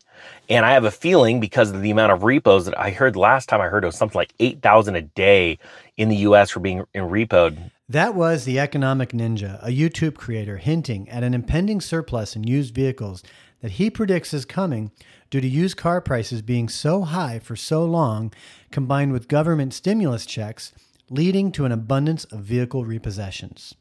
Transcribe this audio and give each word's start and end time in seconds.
And 0.49 0.65
I 0.65 0.73
have 0.73 0.83
a 0.83 0.91
feeling 0.91 1.39
because 1.39 1.71
of 1.71 1.81
the 1.81 1.91
amount 1.91 2.11
of 2.11 2.23
repos 2.23 2.65
that 2.65 2.77
I 2.79 2.91
heard 2.91 3.15
last 3.15 3.49
time 3.49 3.61
I 3.61 3.67
heard 3.67 3.83
it 3.83 3.87
was 3.87 3.95
something 3.95 4.19
like 4.19 4.33
8,000 4.39 4.95
a 4.95 5.01
day 5.01 5.57
in 5.97 6.09
the 6.09 6.17
US 6.17 6.51
for 6.51 6.59
being 6.59 6.83
in 6.93 7.05
repoed. 7.05 7.71
That 7.91 8.15
was 8.15 8.45
the 8.45 8.57
Economic 8.57 9.09
Ninja, 9.09 9.61
a 9.61 9.67
YouTube 9.67 10.15
creator 10.15 10.55
hinting 10.55 11.09
at 11.09 11.25
an 11.25 11.33
impending 11.33 11.81
surplus 11.81 12.37
in 12.37 12.45
used 12.45 12.73
vehicles 12.73 13.21
that 13.59 13.71
he 13.71 13.89
predicts 13.89 14.33
is 14.33 14.45
coming 14.45 14.91
due 15.29 15.41
to 15.41 15.47
used 15.47 15.75
car 15.75 15.99
prices 15.99 16.41
being 16.41 16.69
so 16.69 17.01
high 17.01 17.37
for 17.39 17.57
so 17.57 17.83
long, 17.83 18.31
combined 18.71 19.11
with 19.11 19.27
government 19.27 19.73
stimulus 19.73 20.25
checks, 20.25 20.71
leading 21.09 21.51
to 21.51 21.65
an 21.65 21.73
abundance 21.73 22.23
of 22.23 22.39
vehicle 22.39 22.85
repossessions. 22.85 23.75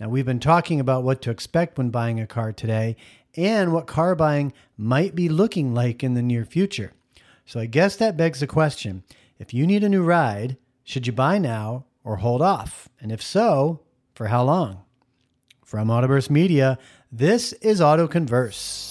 Now, 0.00 0.08
we've 0.08 0.24
been 0.24 0.40
talking 0.40 0.80
about 0.80 1.02
what 1.02 1.20
to 1.20 1.30
expect 1.30 1.76
when 1.76 1.90
buying 1.90 2.18
a 2.18 2.26
car 2.26 2.54
today 2.54 2.96
and 3.36 3.70
what 3.70 3.86
car 3.86 4.14
buying 4.14 4.54
might 4.78 5.14
be 5.14 5.28
looking 5.28 5.74
like 5.74 6.02
in 6.02 6.14
the 6.14 6.22
near 6.22 6.46
future. 6.46 6.92
So, 7.44 7.60
I 7.60 7.66
guess 7.66 7.96
that 7.96 8.16
begs 8.16 8.40
the 8.40 8.46
question 8.46 9.02
if 9.38 9.52
you 9.52 9.66
need 9.66 9.84
a 9.84 9.90
new 9.90 10.02
ride, 10.02 10.56
should 10.84 11.06
you 11.06 11.12
buy 11.12 11.36
now 11.36 11.84
or 12.04 12.16
hold 12.16 12.42
off? 12.42 12.88
And 13.00 13.12
if 13.12 13.22
so, 13.22 13.80
for 14.14 14.28
how 14.28 14.44
long? 14.44 14.82
From 15.64 15.88
Autoverse 15.88 16.30
Media, 16.30 16.78
this 17.10 17.52
is 17.54 17.80
Auto 17.80 18.06
Converse. 18.06 18.88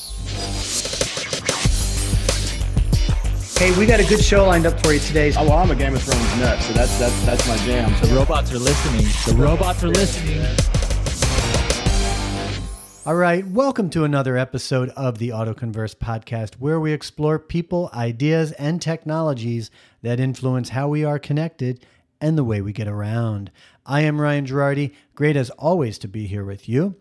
Hey, 3.58 3.78
we 3.78 3.86
got 3.86 4.00
a 4.00 4.06
good 4.06 4.24
show 4.24 4.46
lined 4.46 4.66
up 4.66 4.82
for 4.82 4.92
you 4.92 5.00
today. 5.00 5.32
Oh, 5.38 5.44
well, 5.44 5.60
I'm 5.60 5.70
a 5.70 5.76
Game 5.76 5.94
of 5.94 6.02
Thrones 6.02 6.40
nut, 6.40 6.60
so 6.64 6.74
that's 6.74 6.98
that's 6.98 7.26
that's 7.26 7.48
my 7.48 7.58
jam. 7.58 7.94
The 8.02 8.16
robots 8.16 8.52
are 8.52 8.58
listening. 8.58 9.06
The 9.28 9.40
robots 9.40 9.84
are 9.84 9.90
listening. 9.90 10.44
All 13.06 13.16
right, 13.16 13.46
welcome 13.48 13.90
to 13.92 14.04
another 14.04 14.38
episode 14.38 14.90
of 14.90 15.18
the 15.18 15.30
AutoConverse 15.30 15.96
podcast, 15.96 16.56
where 16.56 16.80
we 16.80 16.92
explore 16.92 17.38
people, 17.38 17.92
ideas, 17.94 18.52
and 18.54 18.82
technologies 18.82 19.70
that 20.02 20.20
influence 20.20 20.70
how 20.70 20.88
we 20.88 21.04
are 21.04 21.20
connected 21.20 21.86
and 22.22 22.38
the 22.38 22.44
way 22.44 22.62
we 22.62 22.72
get 22.72 22.88
around. 22.88 23.52
I 23.86 24.02
am 24.02 24.22
Ryan 24.22 24.46
Girardi. 24.46 24.94
Great 25.16 25.36
as 25.36 25.50
always 25.52 25.98
to 25.98 26.08
be 26.08 26.28
here 26.28 26.46
with 26.46 26.70
you. 26.70 26.96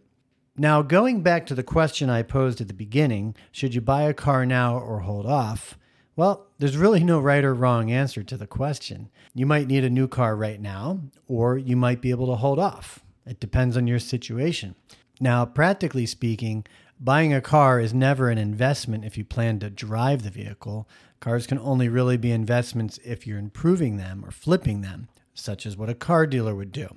Now, 0.57 0.83
going 0.83 1.23
back 1.23 1.47
to 1.47 1.55
the 1.55 1.63
question 1.63 2.11
I 2.11 2.23
posed 2.23 2.61
at 2.61 2.69
the 2.69 2.75
beginning 2.75 3.37
should 3.53 3.75
you 3.75 3.81
buy 3.81 4.03
a 4.03 4.15
car 4.15 4.45
now 4.45 4.79
or 4.79 5.01
hold 5.01 5.27
off? 5.27 5.79
Well, 6.17 6.49
there's 6.59 6.77
really 6.77 7.05
no 7.05 7.21
right 7.21 7.45
or 7.45 7.55
wrong 7.55 7.91
answer 7.91 8.23
to 8.23 8.37
the 8.37 8.47
question. 8.47 9.11
You 9.35 9.47
might 9.47 9.69
need 9.69 9.85
a 9.85 9.91
new 9.91 10.09
car 10.09 10.35
right 10.35 10.61
now, 10.61 11.01
or 11.29 11.57
you 11.57 11.77
might 11.77 12.03
be 12.03 12.11
able 12.11 12.27
to 12.27 12.35
hold 12.35 12.59
off. 12.59 13.05
It 13.25 13.41
depends 13.41 13.77
on 13.77 13.87
your 13.87 14.01
situation. 14.01 14.75
Now, 15.21 15.47
practically 15.47 16.07
speaking, 16.07 16.67
buying 17.01 17.33
a 17.33 17.41
car 17.41 17.81
is 17.81 17.95
never 17.95 18.29
an 18.29 18.39
investment 18.39 19.05
if 19.05 19.17
you 19.17 19.25
plan 19.25 19.59
to 19.59 19.71
drive 19.71 20.23
the 20.23 20.31
vehicle. 20.31 20.89
Cars 21.19 21.47
can 21.47 21.59
only 21.59 21.89
really 21.89 22.17
be 22.17 22.31
investments 22.31 22.99
if 23.05 23.27
you're 23.27 23.39
improving 23.39 23.97
them 23.97 24.25
or 24.25 24.31
flipping 24.31 24.83
them, 24.83 25.09
such 25.35 25.65
as 25.65 25.77
what 25.77 25.89
a 25.89 25.95
car 25.95 26.27
dealer 26.27 26.55
would 26.55 26.73
do. 26.73 26.97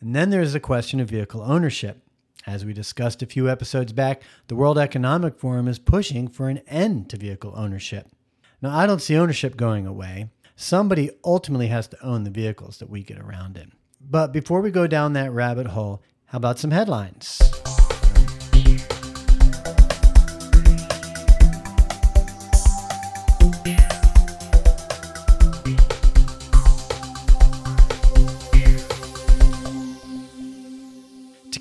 And 0.00 0.16
then 0.16 0.30
there's 0.30 0.52
the 0.52 0.60
question 0.60 0.98
of 1.00 1.10
vehicle 1.10 1.42
ownership. 1.42 2.02
As 2.46 2.64
we 2.64 2.72
discussed 2.72 3.22
a 3.22 3.26
few 3.26 3.50
episodes 3.50 3.92
back, 3.92 4.22
the 4.46 4.56
World 4.56 4.78
Economic 4.78 5.38
Forum 5.38 5.68
is 5.68 5.78
pushing 5.78 6.28
for 6.28 6.48
an 6.48 6.58
end 6.66 7.10
to 7.10 7.16
vehicle 7.18 7.52
ownership. 7.54 8.08
Now, 8.62 8.76
I 8.76 8.86
don't 8.86 9.02
see 9.02 9.16
ownership 9.16 9.56
going 9.56 9.86
away. 9.86 10.30
Somebody 10.56 11.10
ultimately 11.24 11.66
has 11.68 11.88
to 11.88 12.04
own 12.04 12.24
the 12.24 12.30
vehicles 12.30 12.78
that 12.78 12.88
we 12.88 13.02
get 13.02 13.18
around 13.18 13.58
in. 13.58 13.72
But 14.00 14.32
before 14.32 14.60
we 14.60 14.70
go 14.70 14.86
down 14.86 15.12
that 15.12 15.32
rabbit 15.32 15.66
hole, 15.68 16.02
how 16.26 16.38
about 16.38 16.58
some 16.58 16.70
headlines? 16.70 17.38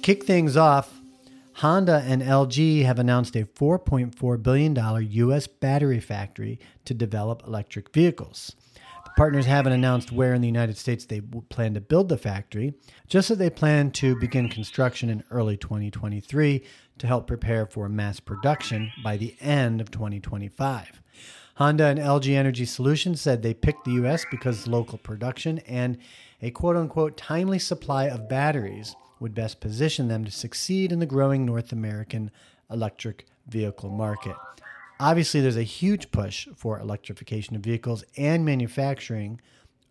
Kick 0.08 0.24
things 0.24 0.56
off, 0.56 1.02
Honda 1.56 2.02
and 2.08 2.22
LG 2.22 2.86
have 2.86 2.98
announced 2.98 3.36
a 3.36 3.44
$4.4 3.44 4.42
billion 4.42 5.06
U.S. 5.12 5.48
battery 5.48 6.00
factory 6.00 6.62
to 6.86 6.94
develop 6.94 7.44
electric 7.46 7.94
vehicles. 7.94 8.56
The 9.04 9.12
partners 9.18 9.48
haven't 9.48 9.74
announced 9.74 10.14
where 10.14 10.34
in 10.34 10.40
the 10.40 10.48
United 10.48 10.78
States 10.78 11.04
they 11.04 11.20
plan 11.20 11.74
to 11.74 11.82
build 11.82 12.08
the 12.08 12.18
factory, 12.18 12.74
just 13.10 13.28
that 13.28 13.38
they 13.38 13.50
plan 13.50 13.92
to 13.92 14.18
begin 14.18 14.48
construction 14.48 15.10
in 15.10 15.26
early 15.30 15.58
2023 15.58 16.64
to 17.00 17.08
help 17.08 17.28
prepare 17.28 17.66
for 17.66 17.90
mass 17.90 18.22
production 18.22 18.90
by 19.04 19.18
the 19.18 19.36
end 19.42 19.82
of 19.82 19.92
2025. 19.92 21.02
Honda 21.56 21.84
and 21.84 22.00
LG 22.00 22.34
Energy 22.34 22.64
Solutions 22.64 23.20
said 23.20 23.44
they 23.44 23.54
picked 23.54 23.84
the 23.84 23.92
U.S. 23.96 24.24
because 24.32 24.68
local 24.68 25.00
production 25.00 25.60
and 25.68 25.98
a 26.42 26.50
quote 26.52 26.78
unquote 26.78 27.18
timely 27.18 27.60
supply 27.60 28.06
of 28.06 28.30
batteries 28.30 28.96
would 29.20 29.34
best 29.34 29.60
position 29.60 30.08
them 30.08 30.26
to 30.26 30.32
succeed 30.32 30.92
in 30.92 31.00
the 31.00 31.06
growing 31.06 31.46
North 31.46 31.72
American 31.72 32.32
electric 32.70 33.26
vehicle 33.48 33.90
market. 33.90 34.36
Obviously, 35.00 35.42
there's 35.42 35.58
a 35.58 35.64
huge 35.64 36.12
push 36.12 36.48
for 36.56 36.80
electrification 36.80 37.56
of 37.56 37.62
vehicles 37.62 38.04
and 38.18 38.44
manufacturing 38.44 39.40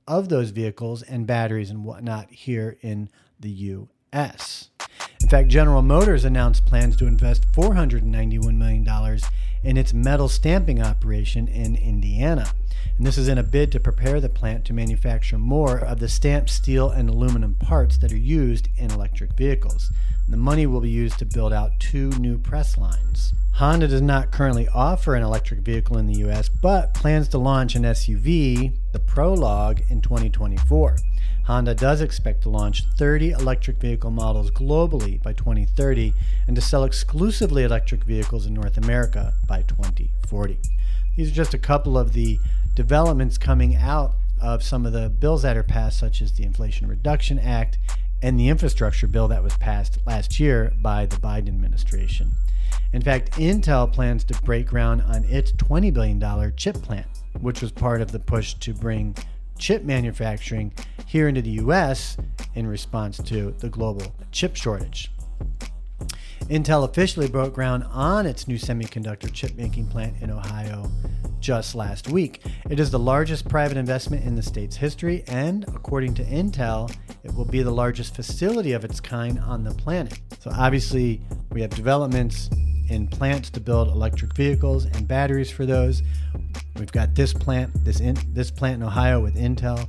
of 0.08 0.28
those 0.28 0.50
vehicles 0.50 1.02
and 1.02 1.26
batteries 1.26 1.70
and 1.70 1.84
whatnot 1.84 2.30
here 2.30 2.76
in 2.82 3.08
the 3.38 3.50
U.S. 3.50 4.70
In 5.22 5.28
fact, 5.28 5.48
General 5.48 5.82
Motors 5.82 6.24
announced 6.24 6.66
plans 6.66 6.96
to 6.96 7.06
invest 7.06 7.50
$491 7.52 8.56
million 8.56 9.20
in 9.62 9.76
its 9.76 9.92
metal 9.92 10.28
stamping 10.28 10.80
operation 10.80 11.48
in 11.48 11.76
Indiana 11.76 12.52
and 12.96 13.06
this 13.06 13.18
is 13.18 13.28
in 13.28 13.36
a 13.36 13.42
bid 13.42 13.70
to 13.72 13.80
prepare 13.80 14.20
the 14.20 14.28
plant 14.28 14.64
to 14.64 14.72
manufacture 14.72 15.36
more 15.36 15.78
of 15.78 16.00
the 16.00 16.08
stamped 16.08 16.48
steel 16.48 16.88
and 16.88 17.10
aluminum 17.10 17.54
parts 17.54 17.98
that 17.98 18.12
are 18.12 18.16
used 18.16 18.68
in 18.78 18.90
electric 18.90 19.34
vehicles. 19.34 19.90
And 20.24 20.32
the 20.32 20.38
money 20.38 20.66
will 20.66 20.80
be 20.80 20.90
used 20.90 21.18
to 21.18 21.26
build 21.26 21.52
out 21.52 21.78
two 21.78 22.08
new 22.10 22.38
press 22.38 22.78
lines. 22.78 23.34
Honda 23.52 23.88
does 23.88 24.02
not 24.02 24.30
currently 24.30 24.66
offer 24.68 25.14
an 25.14 25.22
electric 25.22 25.60
vehicle 25.60 25.98
in 25.98 26.06
the 26.06 26.26
US, 26.26 26.48
but 26.48 26.94
plans 26.94 27.28
to 27.28 27.38
launch 27.38 27.74
an 27.74 27.82
SUV, 27.82 28.72
the 28.92 28.98
Prologue, 28.98 29.82
in 29.90 30.00
2024. 30.00 30.96
Honda 31.46 31.76
does 31.76 32.00
expect 32.00 32.42
to 32.42 32.48
launch 32.48 32.84
30 32.96 33.30
electric 33.30 33.76
vehicle 33.76 34.10
models 34.10 34.50
globally 34.50 35.22
by 35.22 35.32
2030 35.32 36.12
and 36.48 36.56
to 36.56 36.62
sell 36.62 36.82
exclusively 36.82 37.62
electric 37.62 38.02
vehicles 38.02 38.46
in 38.46 38.54
North 38.54 38.76
America 38.76 39.32
by 39.46 39.62
2040. 39.62 40.58
These 41.16 41.30
are 41.30 41.34
just 41.34 41.54
a 41.54 41.58
couple 41.58 41.96
of 41.96 42.14
the 42.14 42.40
developments 42.74 43.38
coming 43.38 43.76
out 43.76 44.16
of 44.42 44.64
some 44.64 44.84
of 44.84 44.92
the 44.92 45.08
bills 45.08 45.42
that 45.42 45.56
are 45.56 45.62
passed, 45.62 46.00
such 46.00 46.20
as 46.20 46.32
the 46.32 46.42
Inflation 46.42 46.88
Reduction 46.88 47.38
Act 47.38 47.78
and 48.20 48.40
the 48.40 48.48
infrastructure 48.48 49.06
bill 49.06 49.28
that 49.28 49.44
was 49.44 49.56
passed 49.56 49.98
last 50.04 50.40
year 50.40 50.72
by 50.82 51.06
the 51.06 51.16
Biden 51.16 51.46
administration. 51.46 52.32
In 52.92 53.02
fact, 53.02 53.30
Intel 53.32 53.90
plans 53.92 54.24
to 54.24 54.42
break 54.42 54.66
ground 54.66 55.02
on 55.02 55.24
its 55.24 55.52
$20 55.52 55.94
billion 55.94 56.52
chip 56.56 56.82
plant, 56.82 57.06
which 57.40 57.62
was 57.62 57.70
part 57.70 58.00
of 58.00 58.10
the 58.10 58.18
push 58.18 58.54
to 58.54 58.74
bring 58.74 59.14
chip 59.58 59.84
manufacturing 59.84 60.72
here 61.06 61.28
into 61.28 61.42
the 61.42 61.50
US 61.50 62.16
in 62.54 62.66
response 62.66 63.18
to 63.24 63.52
the 63.58 63.68
global 63.68 64.14
chip 64.32 64.56
shortage. 64.56 65.12
Intel 66.48 66.84
officially 66.84 67.28
broke 67.28 67.54
ground 67.54 67.84
on 67.90 68.26
its 68.26 68.46
new 68.46 68.56
semiconductor 68.56 69.32
chip 69.32 69.56
making 69.56 69.88
plant 69.88 70.14
in 70.20 70.30
Ohio 70.30 70.90
just 71.40 71.74
last 71.74 72.08
week. 72.08 72.42
It 72.70 72.78
is 72.78 72.90
the 72.90 72.98
largest 72.98 73.48
private 73.48 73.76
investment 73.76 74.24
in 74.24 74.36
the 74.36 74.42
state's 74.42 74.76
history, 74.76 75.24
and 75.26 75.64
according 75.68 76.14
to 76.14 76.24
Intel, 76.24 76.94
it 77.24 77.34
will 77.34 77.44
be 77.44 77.62
the 77.62 77.70
largest 77.70 78.14
facility 78.14 78.72
of 78.72 78.84
its 78.84 79.00
kind 79.00 79.38
on 79.40 79.64
the 79.64 79.74
planet. 79.74 80.20
So, 80.40 80.50
obviously, 80.54 81.20
we 81.50 81.60
have 81.62 81.70
developments 81.70 82.48
in 82.88 83.08
plants 83.08 83.50
to 83.50 83.60
build 83.60 83.88
electric 83.88 84.34
vehicles 84.34 84.84
and 84.84 85.08
batteries 85.08 85.50
for 85.50 85.66
those. 85.66 86.02
We've 86.76 86.92
got 86.92 87.14
this 87.14 87.32
plant, 87.32 87.84
this 87.84 88.00
in, 88.00 88.16
this 88.32 88.50
plant 88.50 88.76
in 88.76 88.82
Ohio 88.84 89.20
with 89.20 89.36
Intel 89.36 89.88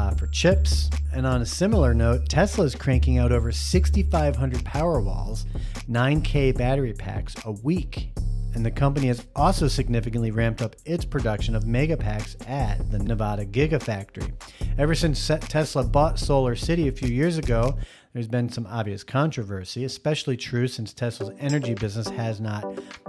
uh, 0.00 0.10
for 0.12 0.26
chips. 0.28 0.88
And 1.12 1.26
on 1.26 1.42
a 1.42 1.46
similar 1.46 1.92
note, 1.92 2.28
Tesla 2.28 2.64
is 2.64 2.74
cranking 2.74 3.18
out 3.18 3.32
over 3.32 3.52
6,500 3.52 4.64
Powerwalls, 4.64 5.44
9K 5.88 6.56
battery 6.56 6.92
packs 6.92 7.34
a 7.44 7.52
week. 7.52 8.12
And 8.54 8.66
the 8.66 8.70
company 8.70 9.06
has 9.08 9.26
also 9.36 9.68
significantly 9.68 10.30
ramped 10.30 10.60
up 10.60 10.74
its 10.84 11.04
production 11.04 11.54
of 11.54 11.64
megapacks 11.64 12.34
at 12.48 12.90
the 12.90 12.98
Nevada 12.98 13.44
Gigafactory. 13.44 14.32
Ever 14.76 14.94
since 14.94 15.24
Tesla 15.26 15.84
bought 15.84 16.18
Solar 16.18 16.56
City 16.56 16.88
a 16.88 16.92
few 16.92 17.08
years 17.08 17.38
ago, 17.38 17.78
there's 18.12 18.28
been 18.28 18.48
some 18.48 18.66
obvious 18.66 19.04
controversy, 19.04 19.84
especially 19.84 20.36
true 20.36 20.66
since 20.66 20.92
Tesla's 20.92 21.32
energy 21.38 21.74
business 21.74 22.08
has 22.08 22.40
not 22.40 22.64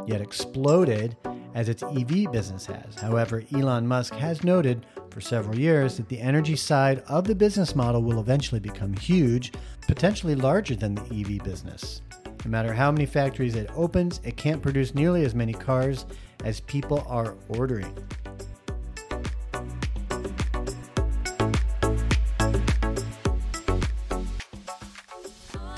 yet 0.06 0.22
exploded 0.22 1.18
as 1.56 1.70
its 1.70 1.82
EV 1.82 2.32
business 2.32 2.68
has. 2.68 2.96
However, 3.00 3.44
Elon 3.54 3.88
Musk 3.88 4.14
has 4.14 4.44
noted 4.44 4.86
for 5.10 5.20
several 5.20 5.58
years 5.58 5.98
that 5.98 6.08
the 6.08 6.20
energy 6.20 6.56
side 6.56 7.04
of 7.08 7.26
the 7.26 7.34
business 7.34 7.76
model 7.76 8.04
will 8.04 8.20
eventually 8.20 8.60
become 8.60 8.94
huge, 8.94 9.52
potentially 9.88 10.36
larger 10.36 10.76
than 10.76 10.94
the 10.94 11.22
EV 11.22 11.44
business. 11.44 12.02
No 12.46 12.52
matter 12.52 12.72
how 12.72 12.92
many 12.92 13.06
factories 13.06 13.56
it 13.56 13.70
opens, 13.76 14.22
it 14.24 14.38
can't 14.38 14.62
produce 14.62 14.94
nearly 14.94 15.26
as 15.26 15.34
many 15.34 15.54
cars 15.54 16.06
as 16.44 16.60
people 16.62 17.04
are 17.08 17.36
ordering. 17.50 17.92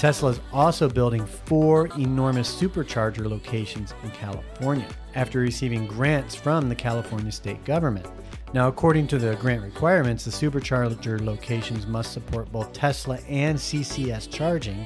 Tesla 0.03 0.31
is 0.31 0.41
also 0.51 0.89
building 0.89 1.25
four 1.25 1.87
enormous 1.97 2.53
supercharger 2.53 3.25
locations 3.25 3.93
in 4.03 4.11
California 4.11 4.85
after 5.15 5.39
receiving 5.39 5.87
grants 5.87 6.35
from 6.35 6.67
the 6.67 6.75
California 6.75 7.31
state 7.31 7.63
government. 7.63 8.05
Now, 8.53 8.67
according 8.67 9.07
to 9.07 9.17
the 9.17 9.37
grant 9.37 9.63
requirements, 9.63 10.25
the 10.25 10.31
supercharger 10.31 11.21
locations 11.21 11.87
must 11.87 12.11
support 12.11 12.51
both 12.51 12.73
Tesla 12.73 13.17
and 13.29 13.57
CCS 13.57 14.29
charging, 14.29 14.85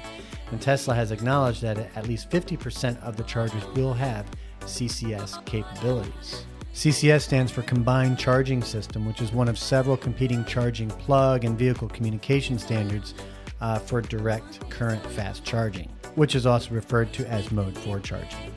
and 0.51 0.61
Tesla 0.61 0.93
has 0.93 1.09
acknowledged 1.09 1.63
that 1.63 1.79
at 1.97 2.07
least 2.07 2.29
50% 2.29 3.01
of 3.01 3.17
the 3.17 3.23
chargers 3.23 3.65
will 3.75 3.95
have 3.95 4.27
CCS 4.65 5.43
capabilities. 5.45 6.45
CCS 6.75 7.21
stands 7.21 7.51
for 7.51 7.63
Combined 7.63 8.19
Charging 8.19 8.61
System, 8.61 9.07
which 9.07 9.21
is 9.21 9.31
one 9.31 9.49
of 9.49 9.57
several 9.57 9.97
competing 9.97 10.45
charging 10.45 10.89
plug 10.89 11.43
and 11.43 11.57
vehicle 11.57 11.89
communication 11.89 12.59
standards 12.59 13.15
uh, 13.61 13.79
for 13.79 14.01
direct 14.01 14.69
current 14.69 15.05
fast 15.11 15.43
charging, 15.43 15.89
which 16.15 16.35
is 16.35 16.45
also 16.45 16.73
referred 16.73 17.13
to 17.13 17.27
as 17.27 17.51
Mode 17.51 17.77
4 17.77 17.99
charging. 17.99 18.53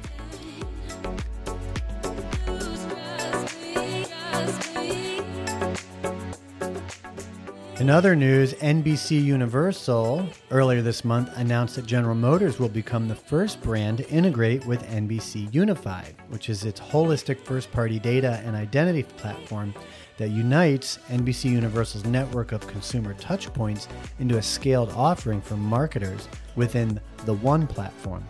In 7.81 7.89
other 7.89 8.15
news, 8.15 8.53
NBC 8.53 9.25
Universal 9.25 10.29
earlier 10.51 10.83
this 10.83 11.03
month 11.03 11.31
announced 11.39 11.77
that 11.77 11.87
General 11.87 12.15
Motors 12.15 12.59
will 12.61 12.69
become 12.69 13.09
the 13.09 13.15
first 13.15 13.63
brand 13.63 13.97
to 13.97 14.11
integrate 14.11 14.67
with 14.67 14.83
NBCUnified, 14.83 16.13
which 16.29 16.51
is 16.51 16.67
its 16.67 16.79
holistic 16.79 17.43
first 17.43 17.73
party 17.73 17.99
data 17.99 18.43
and 18.45 18.55
identity 18.55 19.05
platform 19.05 19.73
that 20.19 20.31
unites 20.31 20.99
NBC 21.09 21.51
Universal's 21.51 22.05
network 22.05 22.53
of 22.53 22.67
consumer 22.67 23.15
touchpoints 23.15 23.89
into 24.19 24.39
a 24.39 24.43
scaled 24.43 24.91
offering 24.91 25.41
for 25.41 25.57
marketers 25.57 26.29
within 26.57 27.01
the 27.25 27.35
One 27.35 27.67
platform. 27.67 28.27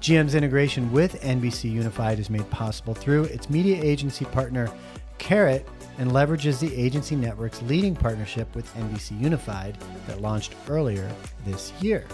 GM's 0.00 0.34
integration 0.34 0.90
with 0.92 1.20
NBCUnified 1.20 2.18
is 2.18 2.30
made 2.30 2.48
possible 2.50 2.94
through 2.94 3.24
its 3.24 3.50
media 3.50 3.82
agency 3.82 4.24
partner, 4.26 4.70
Carat 5.18 5.66
and 5.98 6.10
leverages 6.10 6.58
the 6.58 6.74
agency 6.74 7.14
network's 7.14 7.60
leading 7.62 7.94
partnership 7.94 8.54
with 8.54 8.72
NBCUnified 8.74 9.74
that 10.06 10.22
launched 10.22 10.54
earlier 10.68 11.10
this 11.44 11.72
year. 11.82 12.06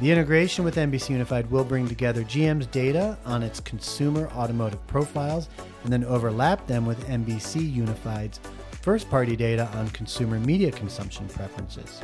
The 0.00 0.10
integration 0.10 0.64
with 0.64 0.76
NBCUnified 0.76 1.50
will 1.50 1.62
bring 1.62 1.86
together 1.86 2.24
GM's 2.24 2.64
data 2.68 3.18
on 3.26 3.42
its 3.42 3.60
consumer 3.60 4.28
automotive 4.28 4.86
profiles 4.86 5.50
and 5.84 5.92
then 5.92 6.04
overlap 6.04 6.66
them 6.66 6.86
with 6.86 7.06
NBCUnified's 7.06 8.40
first 8.80 9.10
party 9.10 9.36
data 9.36 9.68
on 9.74 9.90
consumer 9.90 10.40
media 10.40 10.72
consumption 10.72 11.28
preferences. 11.28 12.00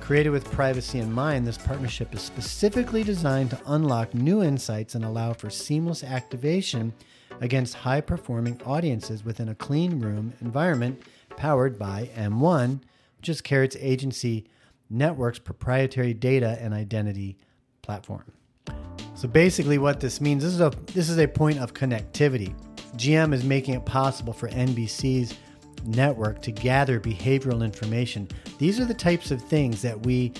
Created 0.00 0.30
with 0.30 0.50
privacy 0.52 1.00
in 1.00 1.12
mind, 1.12 1.46
this 1.46 1.58
partnership 1.58 2.14
is 2.14 2.22
specifically 2.22 3.02
designed 3.02 3.50
to 3.50 3.60
unlock 3.66 4.14
new 4.14 4.42
insights 4.42 4.94
and 4.94 5.04
allow 5.04 5.34
for 5.34 5.50
seamless 5.50 6.02
activation 6.02 6.94
against 7.42 7.74
high 7.74 8.00
performing 8.00 8.58
audiences 8.64 9.22
within 9.22 9.50
a 9.50 9.54
clean 9.54 10.00
room 10.00 10.32
environment 10.40 11.02
powered 11.36 11.78
by 11.78 12.08
M1, 12.16 12.80
which 13.18 13.28
is 13.28 13.42
Carat's 13.42 13.76
agency 13.80 14.46
network's 14.90 15.38
proprietary 15.38 16.14
data 16.14 16.58
and 16.60 16.74
identity 16.74 17.36
platform. 17.82 18.24
So 19.14 19.28
basically 19.28 19.78
what 19.78 20.00
this 20.00 20.20
means 20.20 20.42
this 20.42 20.52
is 20.52 20.60
a 20.60 20.72
this 20.92 21.08
is 21.08 21.18
a 21.18 21.28
point 21.28 21.58
of 21.58 21.72
connectivity. 21.72 22.54
GM 22.96 23.32
is 23.32 23.44
making 23.44 23.74
it 23.74 23.84
possible 23.84 24.32
for 24.32 24.48
NBC's 24.48 25.34
network 25.86 26.40
to 26.42 26.52
gather 26.52 27.00
behavioral 27.00 27.64
information. 27.64 28.28
These 28.58 28.80
are 28.80 28.84
the 28.84 28.94
types 28.94 29.30
of 29.30 29.42
things 29.42 29.82
that 29.82 30.04
we 30.04 30.32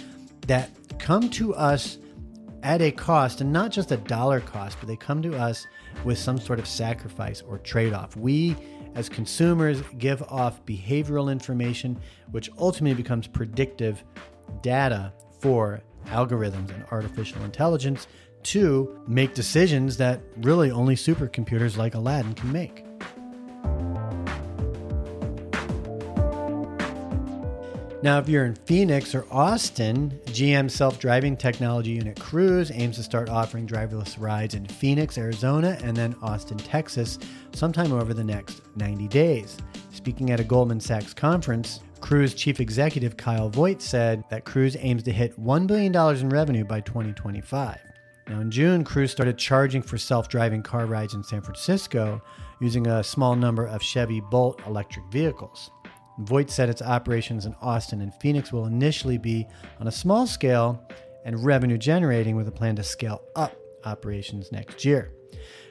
that 0.47 0.71
come 0.99 1.29
to 1.31 1.55
us 1.55 1.99
at 2.63 2.81
a 2.81 2.91
cost 2.91 3.41
and 3.41 3.53
not 3.53 3.71
just 3.71 3.93
a 3.93 3.97
dollar 3.99 4.41
cost, 4.41 4.79
but 4.81 4.89
they 4.89 4.97
come 4.97 5.23
to 5.23 5.39
us 5.39 5.67
with 6.05 6.19
some 6.19 6.39
sort 6.39 6.59
of 6.59 6.67
sacrifice 6.67 7.43
or 7.43 7.59
trade 7.59 7.93
off. 7.93 8.17
We, 8.17 8.57
as 8.95 9.09
consumers, 9.09 9.83
give 9.99 10.23
off 10.25 10.65
behavioral 10.65 11.31
information, 11.31 11.99
which 12.31 12.51
ultimately 12.59 13.01
becomes 13.01 13.27
predictive 13.27 14.03
data 14.63 15.13
for 15.41 15.83
algorithms 16.07 16.71
and 16.75 16.85
artificial 16.91 17.43
intelligence 17.43 18.07
to 18.43 19.01
make 19.07 19.35
decisions 19.35 19.97
that 19.97 20.21
really 20.39 20.71
only 20.71 20.95
supercomputers 20.95 21.77
like 21.77 21.95
Aladdin 21.95 22.35
can 22.35 22.53
make. 22.53 22.85
Now, 28.05 28.19
if 28.19 28.29
you're 28.29 28.45
in 28.45 28.55
Phoenix 28.55 29.15
or 29.15 29.25
Austin, 29.31 30.21
GM 30.27 30.71
self 30.71 30.99
driving 30.99 31.39
technology 31.39 31.93
unit 31.93 32.21
Cruise 32.21 32.71
aims 32.71 32.97
to 32.97 33.03
start 33.03 33.31
offering 33.31 33.67
driverless 33.67 34.21
rides 34.21 34.53
in 34.53 34.67
Phoenix, 34.67 35.17
Arizona, 35.17 35.79
and 35.83 35.97
then 35.97 36.15
Austin, 36.21 36.59
Texas, 36.59 37.19
sometime 37.55 37.95
over 37.95 38.13
the 38.13 38.23
next 38.23 38.61
90 38.77 39.09
days. 39.09 39.57
Speaking 39.91 40.33
at 40.33 40.39
a 40.39 40.45
Goldman 40.45 40.81
Sachs 40.81 41.15
conference, 41.15 41.81
Cruise 42.01 42.35
chief 42.35 42.61
executive 42.61 43.17
Kyle 43.17 43.49
Vogt 43.49 43.81
said 43.81 44.25
that 44.31 44.45
Cruise 44.45 44.77
aims 44.79 45.03
to 45.05 45.13
hit 45.13 45.41
$1 45.41 45.67
billion 45.67 45.95
in 45.95 46.29
revenue 46.29 46.65
by 46.65 46.81
2025. 46.81 47.79
Now, 48.29 48.41
in 48.41 48.51
June, 48.51 48.85
Cruise 48.85 49.11
started 49.11 49.37
charging 49.37 49.83
for 49.83 49.99
self 49.99 50.29
driving 50.29 50.63
car 50.63 50.87
rides 50.87 51.15
in 51.15 51.23
San 51.23 51.43
Francisco 51.43 52.23
using 52.61 52.87
a 52.87 53.05
small 53.05 53.37
number 53.37 53.67
of 53.67 53.83
Chevy 53.83 54.21
Bolt 54.21 54.61
electric 54.67 55.05
vehicles. 55.11 55.71
Vogt 56.21 56.51
said 56.51 56.69
its 56.69 56.81
operations 56.81 57.45
in 57.45 57.55
Austin 57.61 58.01
and 58.01 58.15
Phoenix 58.15 58.53
will 58.53 58.67
initially 58.67 59.19
be 59.19 59.47
on 59.81 59.89
a 59.89 59.93
small 59.93 60.27
scale 60.27 60.83
and 61.25 61.45
revenue 61.45 61.77
generating 61.77 62.37
with 62.37 62.49
a 62.49 62.53
plan 62.53 62.77
to 62.77 62.83
scale 62.83 63.23
up 63.35 63.57
operations 63.85 64.53
next 64.53 64.85
year. 64.85 65.13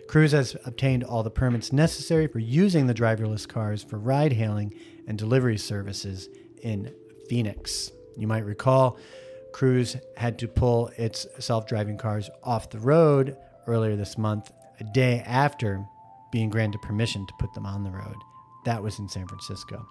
Cruise 0.08 0.32
has 0.32 0.56
obtained 0.66 1.04
all 1.04 1.24
the 1.24 1.32
permits 1.32 1.72
necessary 1.74 2.28
for 2.28 2.40
using 2.40 2.88
the 2.88 2.94
driverless 2.94 3.48
cars 3.48 3.84
for 3.84 3.98
ride 3.98 4.34
hailing 4.34 4.74
and 5.08 5.18
delivery 5.18 5.58
services 5.58 6.30
in 6.62 6.94
Phoenix. 7.30 7.92
You 8.18 8.28
might 8.28 8.46
recall 8.46 8.98
Cruise 9.54 9.98
had 10.18 10.40
to 10.40 10.48
pull 10.48 10.92
its 10.98 11.26
self 11.40 11.68
driving 11.68 11.98
cars 11.98 12.30
off 12.44 12.70
the 12.70 12.80
road 12.80 13.38
earlier 13.68 13.96
this 13.96 14.18
month, 14.18 14.52
a 14.80 14.84
day 14.84 15.24
after 15.26 15.86
being 16.32 16.50
granted 16.50 16.82
permission 16.82 17.26
to 17.28 17.34
put 17.40 17.54
them 17.54 17.66
on 17.66 17.84
the 17.84 17.92
road. 17.92 18.18
That 18.66 18.82
was 18.82 19.00
in 19.00 19.08
San 19.08 19.28
Francisco. 19.28 19.88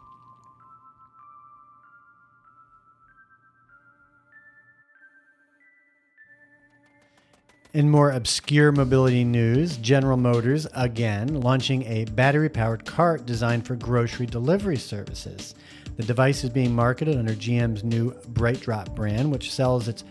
In 7.75 7.89
more 7.89 8.11
obscure 8.11 8.71
mobility 8.71 9.25
news, 9.25 9.79
General 9.79 10.19
Motors 10.19 10.67
again 10.75 11.41
launching 11.41 11.83
a 11.85 12.05
battery 12.05 12.51
powered 12.51 12.85
cart 12.85 13.25
designed 13.25 13.67
for 13.67 13.77
grocery 13.77 14.27
delivery 14.27 14.77
services. 14.77 15.55
The 15.97 16.03
device 16.03 16.45
is 16.45 16.51
being 16.51 16.75
marketed 16.75 17.17
under 17.17 17.33
GM's 17.33 17.83
new 17.83 18.13
BrightDrop 18.33 18.95
brand, 18.95 19.33
which 19.33 19.51
sells 19.51 19.89
its 19.89 20.05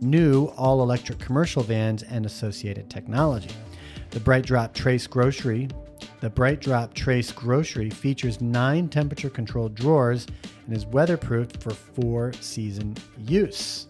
new 0.00 0.46
all 0.56 0.82
electric 0.82 1.20
commercial 1.20 1.62
vans 1.62 2.02
and 2.02 2.26
associated 2.26 2.90
technology. 2.90 3.54
The 4.10 4.18
BrightDrop 4.18 4.72
Trace 4.74 5.06
Grocery 5.06 5.68
the 6.20 6.30
BrightDrop 6.30 6.94
Trace 6.94 7.30
Grocery 7.30 7.90
features 7.90 8.40
nine 8.40 8.88
temperature 8.88 9.30
controlled 9.30 9.76
drawers 9.76 10.26
and 10.66 10.76
is 10.76 10.84
weatherproofed 10.84 11.62
for 11.62 11.70
four 11.70 12.32
season 12.40 12.96
use. 13.18 13.86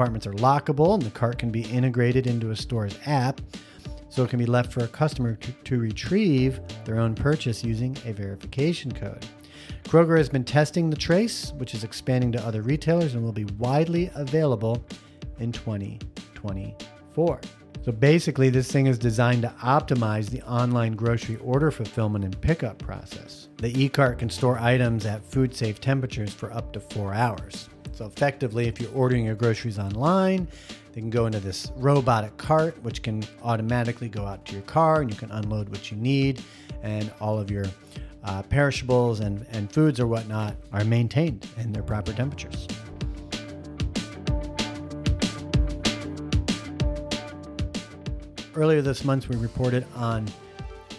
Compartments 0.00 0.26
are 0.26 0.32
lockable 0.32 0.94
and 0.94 1.02
the 1.02 1.10
cart 1.10 1.36
can 1.36 1.50
be 1.50 1.60
integrated 1.60 2.26
into 2.26 2.52
a 2.52 2.56
store's 2.56 2.98
app, 3.04 3.38
so 4.08 4.24
it 4.24 4.30
can 4.30 4.38
be 4.38 4.46
left 4.46 4.72
for 4.72 4.82
a 4.82 4.88
customer 4.88 5.34
to, 5.34 5.52
to 5.52 5.78
retrieve 5.78 6.58
their 6.86 6.98
own 6.98 7.14
purchase 7.14 7.62
using 7.62 7.94
a 8.06 8.12
verification 8.14 8.90
code. 8.90 9.26
Kroger 9.84 10.16
has 10.16 10.30
been 10.30 10.42
testing 10.42 10.88
the 10.88 10.96
Trace, 10.96 11.52
which 11.58 11.74
is 11.74 11.84
expanding 11.84 12.32
to 12.32 12.42
other 12.46 12.62
retailers 12.62 13.12
and 13.12 13.22
will 13.22 13.30
be 13.30 13.44
widely 13.58 14.10
available 14.14 14.82
in 15.38 15.52
2024. 15.52 17.40
So 17.84 17.92
basically, 17.92 18.48
this 18.48 18.72
thing 18.72 18.86
is 18.86 18.98
designed 18.98 19.42
to 19.42 19.54
optimize 19.62 20.30
the 20.30 20.40
online 20.50 20.94
grocery 20.94 21.36
order 21.44 21.70
fulfillment 21.70 22.24
and 22.24 22.40
pickup 22.40 22.78
process. 22.78 23.48
The 23.58 23.78
e-cart 23.78 24.20
can 24.20 24.30
store 24.30 24.58
items 24.58 25.04
at 25.04 25.22
food 25.22 25.54
safe 25.54 25.78
temperatures 25.78 26.32
for 26.32 26.50
up 26.54 26.72
to 26.72 26.80
four 26.80 27.12
hours. 27.12 27.68
So 28.00 28.06
effectively, 28.06 28.66
if 28.66 28.80
you're 28.80 28.94
ordering 28.94 29.26
your 29.26 29.34
groceries 29.34 29.78
online, 29.78 30.48
they 30.94 31.02
can 31.02 31.10
go 31.10 31.26
into 31.26 31.38
this 31.38 31.70
robotic 31.76 32.34
cart, 32.38 32.82
which 32.82 33.02
can 33.02 33.22
automatically 33.42 34.08
go 34.08 34.24
out 34.24 34.42
to 34.46 34.54
your 34.54 34.62
car 34.62 35.02
and 35.02 35.10
you 35.10 35.16
can 35.18 35.30
unload 35.30 35.68
what 35.68 35.90
you 35.90 35.98
need, 35.98 36.40
and 36.82 37.12
all 37.20 37.38
of 37.38 37.50
your 37.50 37.66
uh, 38.24 38.40
perishables 38.44 39.20
and, 39.20 39.44
and 39.50 39.70
foods 39.70 40.00
or 40.00 40.06
whatnot 40.06 40.56
are 40.72 40.82
maintained 40.82 41.46
in 41.58 41.72
their 41.72 41.82
proper 41.82 42.14
temperatures. 42.14 42.66
Earlier 48.54 48.80
this 48.80 49.04
month, 49.04 49.28
we 49.28 49.36
reported 49.36 49.84
on 49.94 50.26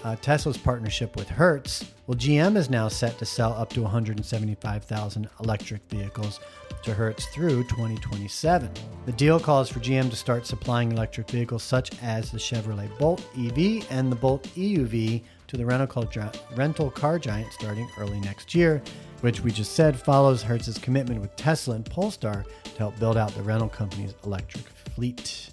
uh, 0.04 0.16
Tesla's 0.18 0.58
partnership 0.58 1.16
with 1.16 1.30
Hertz. 1.30 1.92
Well, 2.08 2.18
GM 2.18 2.58
is 2.58 2.70
now 2.70 2.88
set 2.88 3.18
to 3.20 3.26
sell 3.26 3.54
up 3.54 3.70
to 3.74 3.82
175,000 3.82 5.30
electric 5.40 5.82
vehicles 5.90 6.40
to 6.84 6.94
Hertz 6.94 7.26
through 7.28 7.64
2027. 7.64 8.72
The 9.06 9.12
deal 9.14 9.40
calls 9.40 9.70
for 9.70 9.80
GM 9.80 10.10
to 10.10 10.16
start 10.16 10.48
supplying 10.48 10.92
electric 10.92 11.30
vehicles 11.30 11.64
such 11.64 11.92
as 12.02 12.32
the 12.32 12.38
Chevrolet 12.38 12.90
Bolt 12.98 13.26
EV 13.38 13.86
and 13.92 14.12
the 14.12 14.16
Bolt 14.16 14.44
EUV 14.56 15.22
to 15.48 15.58
the 15.58 15.66
rental 15.66 15.88
car, 15.88 16.32
rental 16.56 16.90
car 16.90 17.20
giant 17.20 17.54
starting 17.54 17.90
early 17.98 18.20
next 18.22 18.56
year, 18.56 18.82
which 19.22 19.42
we 19.42 19.52
just 19.52 19.74
said 19.74 20.00
follows 20.00 20.42
Hertz's 20.42 20.78
commitment 20.78 21.22
with 21.22 21.36
Tesla 21.36 21.76
and 21.76 21.86
Polestar 21.86 22.46
to 22.64 22.78
help 22.78 22.98
build 23.00 23.18
out 23.18 23.34
the 23.36 23.44
rental 23.44 23.70
company's 23.70 24.16
electric 24.24 24.66
fleet. 24.96 25.51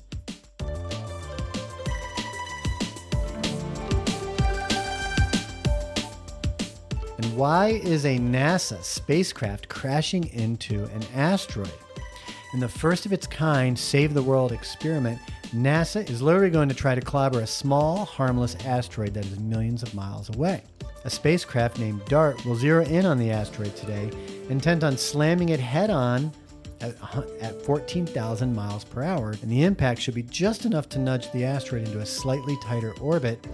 Why 7.38 7.68
is 7.68 8.04
a 8.04 8.18
NASA 8.18 8.83
spacecraft 8.83 9.68
crashing 9.68 10.25
into 10.30 10.87
an 10.87 11.04
asteroid? 11.14 11.71
In 12.52 12.59
the 12.59 12.68
first 12.68 13.07
of 13.07 13.12
its 13.12 13.28
kind 13.28 13.78
Save 13.78 14.12
the 14.12 14.23
World 14.25 14.50
experiment, 14.50 15.21
NASA 15.54 16.11
is 16.11 16.21
literally 16.21 16.50
going 16.50 16.68
to 16.68 16.75
try 16.75 16.97
to 16.97 17.00
clobber 17.00 17.38
a 17.38 17.47
small, 17.47 18.04
harmless 18.04 18.57
asteroid 18.66 19.14
that 19.14 19.25
is 19.25 19.38
millions 19.38 19.85
of 19.85 19.95
miles 19.95 20.28
away. 20.30 20.64
A 21.04 21.11
spacecraft 21.11 21.78
named 21.78 22.04
DART 22.07 22.45
will 22.45 22.57
zero 22.57 22.85
in 22.85 23.07
on 23.07 23.18
the 23.18 23.30
asteroid 23.30 23.76
today, 23.76 24.11
intent 24.49 24.83
on 24.83 24.99
slamming 24.99 25.50
it 25.50 25.61
head 25.61 25.90
on 25.90 26.33
at, 26.80 26.97
at 27.40 27.62
14,000 27.62 28.52
miles 28.52 28.83
per 28.83 29.04
hour, 29.04 29.37
and 29.42 29.49
the 29.49 29.62
impact 29.62 30.00
should 30.00 30.14
be 30.14 30.25
just 30.25 30.64
enough 30.64 30.88
to 30.88 30.99
nudge 30.99 31.30
the 31.30 31.45
asteroid 31.45 31.87
into 31.87 32.00
a 32.00 32.07
slightly 32.07 32.59
tighter 32.64 32.95
orbit 32.95 33.47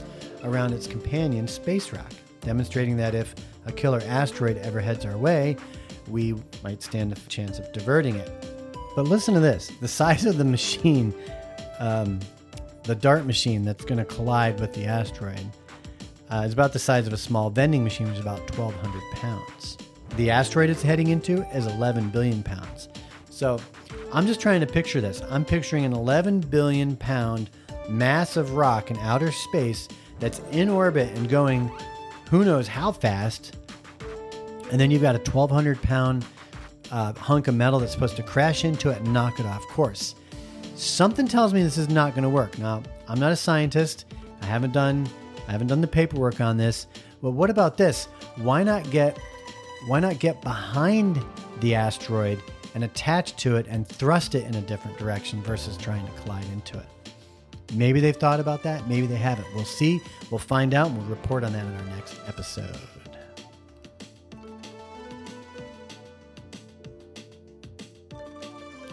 around 0.43 0.73
its 0.73 0.87
companion 0.87 1.47
space 1.47 1.93
rock, 1.93 2.11
demonstrating 2.45 2.97
that 2.99 3.15
if 3.15 3.35
a 3.67 3.73
killer 3.73 4.03
asteroid 4.07 4.59
ever 4.59 4.81
heads 4.81 5.05
our 5.05 5.17
way, 5.17 5.57
we 6.09 6.35
might 6.63 6.83
stand 6.83 7.13
a 7.13 7.17
chance 7.29 7.59
of 7.59 7.73
diverting 7.73 8.17
it. 8.17 8.31
But 8.95 9.07
listen 9.07 9.35
to 9.35 9.41
this 9.41 9.73
the 9.81 9.89
size 9.89 10.25
of 10.27 10.39
the 10.39 10.45
machine, 10.45 11.15
um, 11.79 12.21
the 12.85 12.95
DART 12.95 13.27
machine 13.27 13.65
that's 13.65 13.85
going 13.85 13.99
to 13.99 14.05
collide 14.05 14.61
with 14.61 14.73
the 14.75 14.85
asteroid, 14.85 15.47
uh, 16.31 16.43
is 16.47 16.53
about 16.53 16.73
the 16.73 16.79
size 16.79 17.07
of 17.07 17.13
a 17.13 17.19
small 17.19 17.51
vending 17.51 17.83
machine, 17.83 18.07
which 18.07 18.17
is 18.17 18.23
about 18.23 18.41
1,200 18.57 19.03
pounds. 19.13 19.79
The 20.17 20.31
asteroid 20.31 20.71
it's 20.71 20.83
heading 20.83 21.09
into 21.09 21.43
is 21.57 21.67
11 21.67 22.11
billion 22.11 22.43
pounds. 22.43 22.89
So 23.31 23.59
I'm 24.13 24.27
just 24.27 24.41
trying 24.41 24.61
to 24.61 24.67
picture 24.67 25.01
this. 25.01 25.21
I'm 25.29 25.45
picturing 25.45 25.85
an 25.85 25.93
11 25.93 26.41
billion 26.41 26.97
pound 26.97 27.51
mass 27.89 28.37
of 28.37 28.53
rock 28.53 28.91
in 28.91 28.97
outer 28.99 29.33
space 29.33 29.89
that's 30.21 30.41
in 30.53 30.69
orbit 30.69 31.11
and 31.17 31.29
going 31.29 31.71
who 32.31 32.45
knows 32.45 32.69
how 32.69 32.93
fast. 32.93 33.57
And 34.71 34.81
then 34.81 34.91
you've 34.91 35.03
got 35.03 35.15
a 35.15 35.19
1,200 35.19 35.81
pound 35.83 36.25
uh, 36.91 37.13
hunk 37.15 37.49
of 37.49 37.55
metal 37.55 37.81
that's 37.81 37.93
supposed 37.93 38.17
to 38.17 38.23
crash 38.23 38.65
into 38.65 38.91
it 38.91 38.99
and 38.99 39.13
knock 39.13 39.41
it 39.41 39.47
off 39.47 39.63
course. 39.69 40.15
Something 40.75 41.29
tells 41.29 41.55
me 41.55 41.63
this 41.63 41.79
is 41.79 41.89
not 41.89 42.15
going 42.15 42.25
to 42.25 42.29
work. 42.29 42.59
Now, 42.59 42.83
I'm 43.09 43.21
not 43.21 43.33
a 43.33 43.37
scientist. 43.37 44.07
I 44.43 44.47
haven't 44.47 44.73
done 44.73 45.09
I 45.47 45.53
haven't 45.53 45.67
done 45.67 45.81
the 45.81 45.87
paperwork 45.87 46.41
on 46.41 46.57
this. 46.57 46.87
But 47.23 47.33
what 47.33 47.51
about 47.51 47.77
this? 47.77 48.07
Why 48.37 48.63
not 48.63 48.91
get 48.91 49.19
why 49.87 50.01
not 50.01 50.19
get 50.19 50.41
behind 50.43 51.23
the 51.61 51.75
asteroid 51.75 52.43
and 52.75 52.85
attach 52.85 53.37
to 53.37 53.57
it 53.57 53.67
and 53.69 53.87
thrust 53.87 54.35
it 54.35 54.47
in 54.47 54.55
a 54.55 54.61
different 54.63 54.99
direction 54.99 55.43
versus 55.43 55.77
trying 55.77 56.05
to 56.07 56.13
collide 56.23 56.47
into 56.53 56.79
it? 56.79 56.87
Maybe 57.73 58.01
they've 58.01 58.17
thought 58.17 58.41
about 58.41 58.63
that. 58.65 58.89
Maybe 58.89 59.07
they 59.07 59.17
haven't. 59.17 59.47
We'll 59.55 59.65
see. 59.65 60.01
We'll 60.31 60.39
find 60.39 60.75
out 60.75 60.89
and 60.89 60.99
we'll 60.99 61.07
report 61.07 61.45
on 61.45 61.53
that 61.53 61.65
in 61.65 61.75
our 61.75 61.97
next 61.97 62.21
episode. 62.27 62.77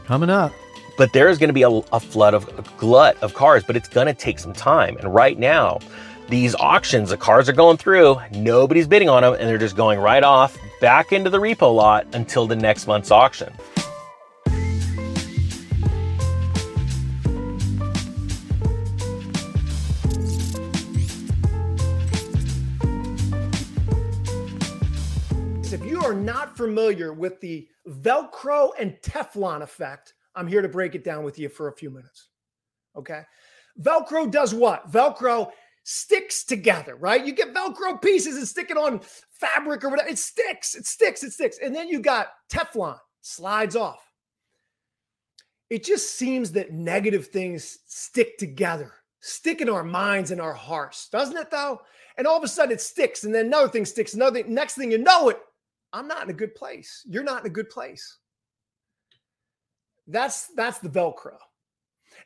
Coming 0.05 0.29
up. 0.29 0.51
But 0.97 1.13
there 1.13 1.29
is 1.29 1.37
going 1.37 1.49
to 1.49 1.53
be 1.53 1.63
a, 1.63 1.69
a 1.69 1.99
flood 1.99 2.33
of 2.33 2.47
a 2.59 2.63
glut 2.77 3.21
of 3.23 3.33
cars, 3.33 3.63
but 3.63 3.75
it's 3.75 3.87
going 3.87 4.07
to 4.07 4.13
take 4.13 4.39
some 4.39 4.53
time. 4.53 4.97
And 4.97 5.13
right 5.13 5.37
now, 5.37 5.79
these 6.29 6.53
auctions, 6.55 7.09
the 7.09 7.17
cars 7.17 7.49
are 7.49 7.53
going 7.53 7.77
through, 7.77 8.17
nobody's 8.31 8.87
bidding 8.87 9.09
on 9.09 9.23
them, 9.23 9.33
and 9.33 9.43
they're 9.43 9.57
just 9.57 9.75
going 9.75 9.99
right 9.99 10.23
off 10.23 10.57
back 10.79 11.11
into 11.11 11.29
the 11.29 11.39
repo 11.39 11.73
lot 11.73 12.07
until 12.13 12.47
the 12.47 12.55
next 12.55 12.87
month's 12.87 13.11
auction. 13.11 13.53
Familiar 26.71 27.11
with 27.11 27.41
the 27.41 27.67
Velcro 27.85 28.69
and 28.79 28.95
Teflon 29.03 29.61
effect, 29.61 30.13
I'm 30.35 30.47
here 30.47 30.61
to 30.61 30.69
break 30.69 30.95
it 30.95 31.03
down 31.03 31.25
with 31.25 31.37
you 31.37 31.49
for 31.49 31.67
a 31.67 31.75
few 31.75 31.89
minutes. 31.89 32.29
Okay. 32.95 33.23
Velcro 33.81 34.31
does 34.31 34.53
what? 34.53 34.89
Velcro 34.89 35.51
sticks 35.83 36.45
together, 36.45 36.95
right? 36.95 37.25
You 37.25 37.33
get 37.33 37.53
Velcro 37.53 38.01
pieces 38.01 38.37
and 38.37 38.47
stick 38.47 38.71
it 38.71 38.77
on 38.77 39.01
fabric 39.31 39.83
or 39.83 39.89
whatever. 39.89 40.07
It 40.07 40.17
sticks, 40.17 40.75
it 40.75 40.85
sticks, 40.85 41.23
it 41.23 41.33
sticks. 41.33 41.57
And 41.61 41.75
then 41.75 41.89
you 41.89 41.99
got 41.99 42.27
Teflon, 42.49 42.97
slides 43.19 43.75
off. 43.75 44.01
It 45.69 45.83
just 45.83 46.17
seems 46.17 46.53
that 46.53 46.71
negative 46.71 47.27
things 47.27 47.79
stick 47.85 48.37
together, 48.37 48.93
stick 49.19 49.59
in 49.59 49.67
our 49.67 49.83
minds 49.83 50.31
and 50.31 50.39
our 50.39 50.53
hearts, 50.53 51.09
doesn't 51.09 51.37
it 51.37 51.51
though? 51.51 51.81
And 52.17 52.25
all 52.25 52.37
of 52.37 52.43
a 52.43 52.47
sudden 52.47 52.73
it 52.73 52.81
sticks, 52.81 53.25
and 53.25 53.35
then 53.35 53.47
another 53.47 53.67
thing 53.67 53.85
sticks, 53.85 54.13
another 54.13 54.41
thing, 54.41 54.53
next 54.53 54.75
thing 54.75 54.91
you 54.91 54.97
know 54.97 55.29
it, 55.29 55.39
I'm 55.93 56.07
not 56.07 56.23
in 56.23 56.29
a 56.29 56.33
good 56.33 56.55
place. 56.55 57.05
You're 57.07 57.23
not 57.23 57.41
in 57.41 57.47
a 57.47 57.53
good 57.53 57.69
place. 57.69 58.17
That's 60.07 60.47
that's 60.55 60.79
the 60.79 60.89
Velcro. 60.89 61.37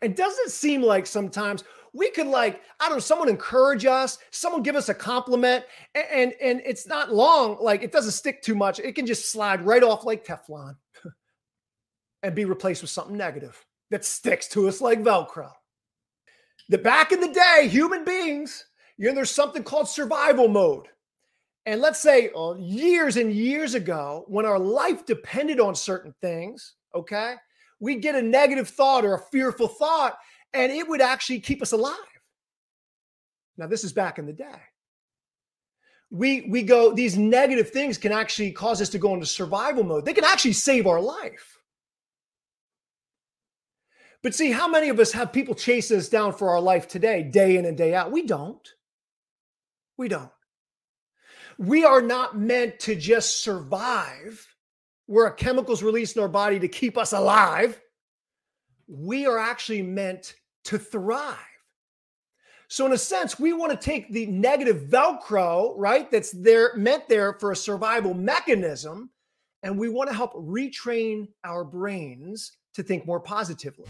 And 0.01 0.15
doesn't 0.15 0.47
it 0.47 0.51
seem 0.51 0.81
like 0.81 1.05
sometimes 1.05 1.63
we 1.93 2.11
could 2.11 2.27
like, 2.27 2.61
I 2.79 2.87
don't 2.87 2.97
know, 2.97 2.99
someone 2.99 3.29
encourage 3.29 3.85
us, 3.85 4.17
someone 4.31 4.63
give 4.63 4.75
us 4.75 4.89
a 4.89 4.93
compliment, 4.93 5.63
and, 5.93 6.05
and, 6.11 6.33
and 6.41 6.61
it's 6.65 6.85
not 6.85 7.13
long, 7.13 7.57
like 7.61 7.83
it 7.83 7.93
doesn't 7.93 8.11
stick 8.11 8.41
too 8.41 8.55
much. 8.55 8.79
It 8.79 8.95
can 8.95 9.05
just 9.05 9.31
slide 9.31 9.65
right 9.65 9.81
off 9.81 10.03
like 10.03 10.25
Teflon 10.25 10.75
and 12.23 12.35
be 12.35 12.43
replaced 12.43 12.81
with 12.81 12.91
something 12.91 13.15
negative 13.15 13.63
that 13.91 14.03
sticks 14.03 14.49
to 14.49 14.67
us 14.67 14.81
like 14.81 15.03
Velcro. 15.03 15.51
That 16.69 16.83
back 16.83 17.11
in 17.13 17.21
the 17.21 17.31
day, 17.31 17.69
human 17.69 18.03
beings, 18.03 18.65
you 18.97 19.07
know, 19.07 19.15
there's 19.15 19.31
something 19.31 19.63
called 19.63 19.87
survival 19.87 20.49
mode. 20.49 20.87
And 21.65 21.81
let's 21.81 21.99
say 21.99 22.29
uh, 22.35 22.53
years 22.55 23.17
and 23.17 23.33
years 23.33 23.73
ago, 23.73 24.25
when 24.27 24.45
our 24.45 24.59
life 24.59 25.05
depended 25.05 25.59
on 25.59 25.73
certain 25.73 26.13
things, 26.21 26.75
okay, 26.93 27.35
we'd 27.79 28.01
get 28.01 28.15
a 28.15 28.21
negative 28.21 28.69
thought 28.69 29.03
or 29.03 29.15
a 29.15 29.19
fearful 29.31 29.67
thought, 29.67 30.17
and 30.53 30.71
it 30.71 30.87
would 30.87 31.01
actually 31.01 31.39
keep 31.39 31.61
us 31.61 31.71
alive. 31.71 31.95
Now, 33.57 33.67
this 33.67 33.83
is 33.83 33.93
back 33.93 34.19
in 34.19 34.25
the 34.25 34.33
day. 34.33 34.61
We 36.11 36.41
we 36.41 36.61
go, 36.61 36.93
these 36.93 37.17
negative 37.17 37.71
things 37.71 37.97
can 37.97 38.11
actually 38.11 38.51
cause 38.51 38.79
us 38.79 38.89
to 38.89 38.99
go 38.99 39.13
into 39.13 39.25
survival 39.25 39.83
mode. 39.83 40.05
They 40.05 40.13
can 40.13 40.23
actually 40.23 40.53
save 40.53 40.85
our 40.85 41.01
life. 41.01 41.57
But 44.21 44.35
see, 44.35 44.51
how 44.51 44.67
many 44.67 44.89
of 44.89 44.99
us 44.99 45.11
have 45.11 45.33
people 45.33 45.55
chase 45.55 45.91
us 45.91 46.09
down 46.09 46.33
for 46.33 46.49
our 46.51 46.61
life 46.61 46.87
today, 46.87 47.23
day 47.23 47.57
in 47.57 47.65
and 47.65 47.77
day 47.77 47.93
out? 47.95 48.11
We 48.11 48.25
don't. 48.25 48.67
We 49.97 50.07
don't. 50.07 50.31
We 51.57 51.85
are 51.85 52.01
not 52.01 52.37
meant 52.37 52.79
to 52.81 52.95
just 52.95 53.41
survive 53.41 54.45
where 55.05 55.27
a 55.27 55.33
chemical's 55.33 55.83
released 55.83 56.17
in 56.17 56.21
our 56.21 56.27
body 56.27 56.59
to 56.59 56.67
keep 56.67 56.97
us 56.97 57.13
alive. 57.13 57.79
We 58.87 59.25
are 59.25 59.37
actually 59.37 59.81
meant 59.81 60.35
to 60.65 60.77
thrive. 60.77 61.37
So, 62.67 62.85
in 62.85 62.93
a 62.93 62.97
sense, 62.97 63.39
we 63.39 63.53
want 63.53 63.71
to 63.71 63.77
take 63.77 64.11
the 64.11 64.25
negative 64.25 64.87
Velcro, 64.89 65.73
right, 65.77 66.09
that's 66.09 66.31
there 66.31 66.75
meant 66.75 67.07
there 67.07 67.33
for 67.33 67.51
a 67.51 67.55
survival 67.55 68.15
mechanism, 68.15 69.11
and 69.61 69.77
we 69.77 69.87
want 69.87 70.09
to 70.09 70.15
help 70.15 70.33
retrain 70.33 71.27
our 71.43 71.63
brains 71.63 72.51
to 72.73 72.81
think 72.81 73.05
more 73.05 73.19
positively. 73.19 73.85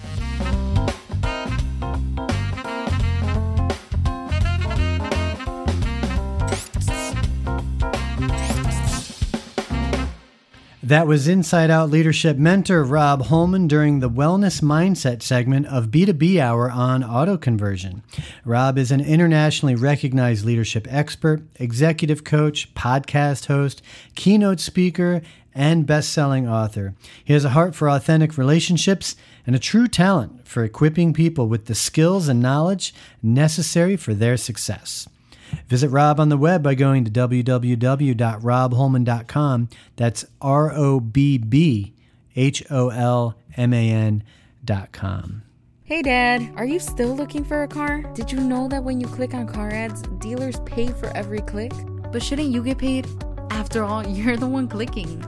That 10.85 11.07
was 11.07 11.27
Inside 11.27 11.71
Out 11.71 11.89
Leadership 11.89 12.37
mentor 12.37 12.83
Robb 12.83 13.23
Holman 13.23 13.67
during 13.67 14.01
the 14.01 14.09
Wellness 14.09 14.61
Mindset 14.61 15.23
segment 15.23 15.65
of 15.65 15.87
B2B 15.87 16.39
Hour 16.39 16.69
on 16.69 17.03
auto 17.03 17.37
conversion. 17.37 18.03
Robb 18.43 18.77
is 18.77 18.91
an 18.91 19.01
internationally 19.01 19.73
recognized 19.73 20.45
leadership 20.45 20.85
expert, 20.87 21.41
executive 21.55 22.23
coach, 22.23 22.71
podcast 22.75 23.47
host, 23.47 23.81
keynote 24.13 24.59
speaker, 24.59 25.23
and 25.55 25.87
best 25.87 26.13
selling 26.13 26.47
author. 26.47 26.93
He 27.23 27.33
has 27.33 27.45
a 27.45 27.49
heart 27.49 27.73
for 27.73 27.89
authentic 27.89 28.37
relationships 28.37 29.15
and 29.47 29.55
a 29.55 29.59
true 29.59 29.87
talent 29.87 30.47
for 30.47 30.63
equipping 30.63 31.13
people 31.13 31.47
with 31.47 31.65
the 31.65 31.73
skills 31.73 32.27
and 32.27 32.43
knowledge 32.43 32.93
necessary 33.23 33.97
for 33.97 34.13
their 34.13 34.37
success. 34.37 35.07
Visit 35.67 35.89
Robb 35.89 36.19
on 36.19 36.29
the 36.29 36.37
web 36.37 36.63
by 36.63 36.73
going 36.75 37.03
to 37.05 37.11
www.robbholman.com. 37.11 39.69
That's 39.95 40.25
R 40.41 40.73
O 40.73 40.99
B 40.99 41.37
B 41.37 41.93
H 42.35 42.63
O 42.69 42.89
L 42.89 43.37
M 43.55 43.73
A 43.73 43.89
N.com. 43.89 45.43
Hey 45.83 46.01
dad, 46.01 46.51
are 46.55 46.65
you 46.65 46.79
still 46.79 47.15
looking 47.15 47.43
for 47.43 47.61
a 47.61 47.67
car? 47.67 48.01
Did 48.13 48.31
you 48.31 48.39
know 48.39 48.67
that 48.69 48.83
when 48.83 48.99
you 48.99 49.05
click 49.07 49.35
on 49.35 49.47
car 49.47 49.69
ads, 49.69 50.01
dealers 50.17 50.59
pay 50.61 50.87
for 50.87 51.15
every 51.15 51.41
click? 51.41 51.73
But 52.11 52.23
shouldn't 52.23 52.49
you 52.49 52.63
get 52.63 52.79
paid? 52.79 53.07
After 53.51 53.83
all, 53.83 54.07
you're 54.07 54.37
the 54.37 54.47
one 54.47 54.67
clicking. 54.67 55.23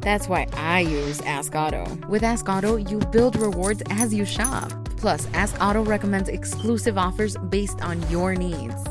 That's 0.00 0.28
why 0.28 0.46
I 0.54 0.80
use 0.80 1.20
Ask 1.20 1.54
Auto. 1.54 1.84
With 2.08 2.22
Ask 2.22 2.48
Auto, 2.48 2.76
you 2.76 2.98
build 2.98 3.36
rewards 3.36 3.82
as 3.90 4.14
you 4.14 4.24
shop. 4.24 4.72
Plus, 4.96 5.28
Ask 5.34 5.62
Auto 5.62 5.84
recommends 5.84 6.30
exclusive 6.30 6.96
offers 6.96 7.36
based 7.50 7.82
on 7.82 8.08
your 8.08 8.34
needs. 8.34 8.82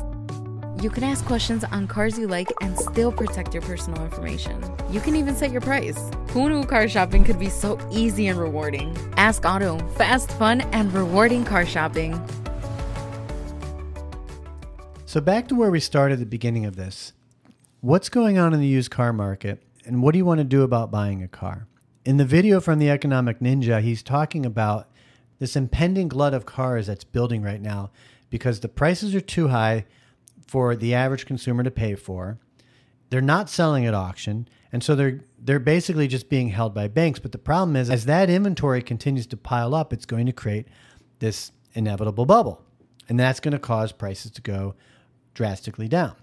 You 0.80 0.88
can 0.88 1.04
ask 1.04 1.26
questions 1.26 1.62
on 1.62 1.86
cars 1.88 2.18
you 2.18 2.26
like 2.26 2.50
and 2.62 2.78
still 2.78 3.12
protect 3.12 3.52
your 3.52 3.62
personal 3.62 4.02
information. 4.02 4.64
You 4.90 4.98
can 4.98 5.14
even 5.14 5.36
set 5.36 5.50
your 5.50 5.60
price. 5.60 6.10
Who 6.30 6.48
knew 6.48 6.64
car 6.64 6.88
shopping 6.88 7.22
could 7.22 7.38
be 7.38 7.50
so 7.50 7.78
easy 7.92 8.28
and 8.28 8.38
rewarding? 8.38 8.96
Ask 9.18 9.44
Auto, 9.44 9.76
fast, 9.96 10.30
fun, 10.32 10.62
and 10.72 10.90
rewarding 10.94 11.44
car 11.44 11.66
shopping. 11.66 12.18
So, 15.04 15.20
back 15.20 15.48
to 15.48 15.54
where 15.54 15.70
we 15.70 15.80
started 15.80 16.14
at 16.14 16.20
the 16.20 16.24
beginning 16.24 16.64
of 16.64 16.76
this. 16.76 17.12
What's 17.82 18.08
going 18.08 18.38
on 18.38 18.54
in 18.54 18.60
the 18.60 18.66
used 18.66 18.90
car 18.90 19.12
market, 19.12 19.62
and 19.84 20.02
what 20.02 20.12
do 20.12 20.18
you 20.18 20.24
want 20.24 20.38
to 20.38 20.44
do 20.44 20.62
about 20.62 20.90
buying 20.90 21.22
a 21.22 21.28
car? 21.28 21.66
In 22.06 22.16
the 22.16 22.24
video 22.24 22.58
from 22.58 22.78
the 22.78 22.88
Economic 22.88 23.40
Ninja, 23.40 23.82
he's 23.82 24.02
talking 24.02 24.46
about 24.46 24.88
this 25.40 25.56
impending 25.56 26.08
glut 26.08 26.32
of 26.32 26.46
cars 26.46 26.86
that's 26.86 27.04
building 27.04 27.42
right 27.42 27.60
now 27.60 27.90
because 28.30 28.60
the 28.60 28.68
prices 28.68 29.14
are 29.14 29.20
too 29.20 29.48
high 29.48 29.84
for 30.50 30.74
the 30.74 30.92
average 30.92 31.26
consumer 31.26 31.62
to 31.62 31.70
pay 31.70 31.94
for. 31.94 32.36
They're 33.10 33.20
not 33.20 33.48
selling 33.48 33.86
at 33.86 33.94
auction, 33.94 34.48
and 34.72 34.82
so 34.82 34.96
they're 34.96 35.20
they're 35.38 35.60
basically 35.60 36.08
just 36.08 36.28
being 36.28 36.48
held 36.48 36.74
by 36.74 36.88
banks. 36.88 37.20
But 37.20 37.30
the 37.30 37.38
problem 37.38 37.76
is, 37.76 37.88
as 37.88 38.04
that 38.06 38.28
inventory 38.28 38.82
continues 38.82 39.28
to 39.28 39.36
pile 39.36 39.76
up, 39.76 39.92
it's 39.92 40.06
going 40.06 40.26
to 40.26 40.32
create 40.32 40.66
this 41.20 41.52
inevitable 41.74 42.26
bubble, 42.26 42.64
and 43.08 43.18
that's 43.18 43.38
going 43.38 43.52
to 43.52 43.60
cause 43.60 43.92
prices 43.92 44.32
to 44.32 44.42
go 44.42 44.74
drastically 45.34 45.86
down. 45.86 46.16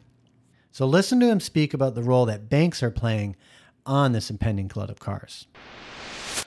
So 0.74 0.86
listen 0.86 1.22
to 1.22 1.28
him 1.28 1.40
speak 1.40 1.74
about 1.74 1.96
the 1.96 2.04
role 2.04 2.26
that 2.26 2.50
banks 2.50 2.84
are 2.84 2.92
playing 2.92 3.38
on 3.86 4.12
this 4.12 4.30
impending 4.30 4.68
glut 4.68 4.90
of 4.90 5.00
cars. 5.00 5.48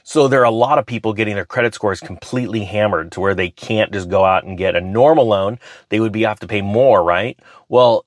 So 0.03 0.29
there 0.29 0.41
are 0.41 0.45
a 0.45 0.51
lot 0.51 0.79
of 0.79 0.87
people 0.87 1.13
getting 1.13 1.35
their 1.35 1.45
credit 1.45 1.75
scores 1.75 2.01
completely 2.01 2.65
hammered 2.65 3.13
to 3.13 3.21
where 3.21 3.35
they 3.35 3.51
can't 3.51 3.93
just 3.93 4.09
go 4.09 4.25
out 4.25 4.45
and 4.45 4.59
get 4.59 4.77
a 4.77 4.81
normal 4.81 5.27
loan. 5.27 5.59
They 5.89 6.01
would 6.01 6.13
be 6.13 6.23
have 6.23 6.41
to 6.41 6.47
pay 6.47 6.63
more, 6.63 7.03
right? 7.03 7.39
Well, 7.69 8.07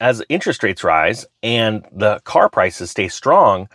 as 0.00 0.22
interest 0.28 0.62
rates 0.62 0.82
rise 0.82 1.26
and 1.42 1.86
the 1.92 2.20
car 2.24 2.48
prices 2.48 2.90
stay 2.90 3.08
strong, 3.08 3.68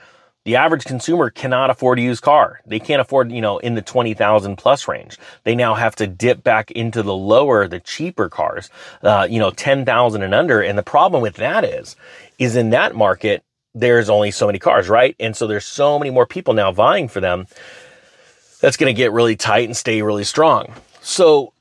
the 0.47 0.55
average 0.55 0.85
consumer 0.85 1.29
cannot 1.29 1.69
afford 1.69 1.99
a 1.99 2.01
used 2.01 2.23
car. 2.23 2.61
They 2.65 2.79
can't 2.79 3.01
afford, 3.01 3.33
you 3.33 3.41
know, 3.41 3.57
in 3.57 3.75
the 3.75 3.81
20,000 3.81 4.55
plus 4.55 4.87
range. 4.87 5.17
They 5.43 5.55
now 5.55 5.75
have 5.75 5.95
to 5.97 6.07
dip 6.07 6.41
back 6.41 6.71
into 6.71 7.03
the 7.03 7.13
lower, 7.13 7.67
the 7.67 7.81
cheaper 7.81 8.29
cars, 8.29 8.69
uh, 9.03 9.27
you 9.29 9.39
know, 9.39 9.51
10,000 9.51 10.21
and 10.21 10.33
under. 10.33 10.61
And 10.61 10.77
the 10.77 10.83
problem 10.83 11.21
with 11.21 11.35
that 11.35 11.65
is, 11.65 11.97
is 12.39 12.55
in 12.55 12.69
that 12.69 12.95
market, 12.95 13.43
there's 13.79 14.09
only 14.09 14.31
so 14.31 14.47
many 14.47 14.59
cars, 14.59 14.89
right? 14.89 15.15
And 15.19 15.35
so 15.35 15.47
there's 15.47 15.65
so 15.65 15.99
many 15.99 16.09
more 16.09 16.25
people 16.25 16.53
now 16.53 16.71
vying 16.71 17.07
for 17.07 17.19
them. 17.21 17.45
That's 18.59 18.77
going 18.77 18.93
to 18.93 18.97
get 18.97 19.11
really 19.11 19.35
tight 19.35 19.65
and 19.65 19.77
stay 19.77 20.01
really 20.01 20.23
strong. 20.23 20.73
So 21.01 21.53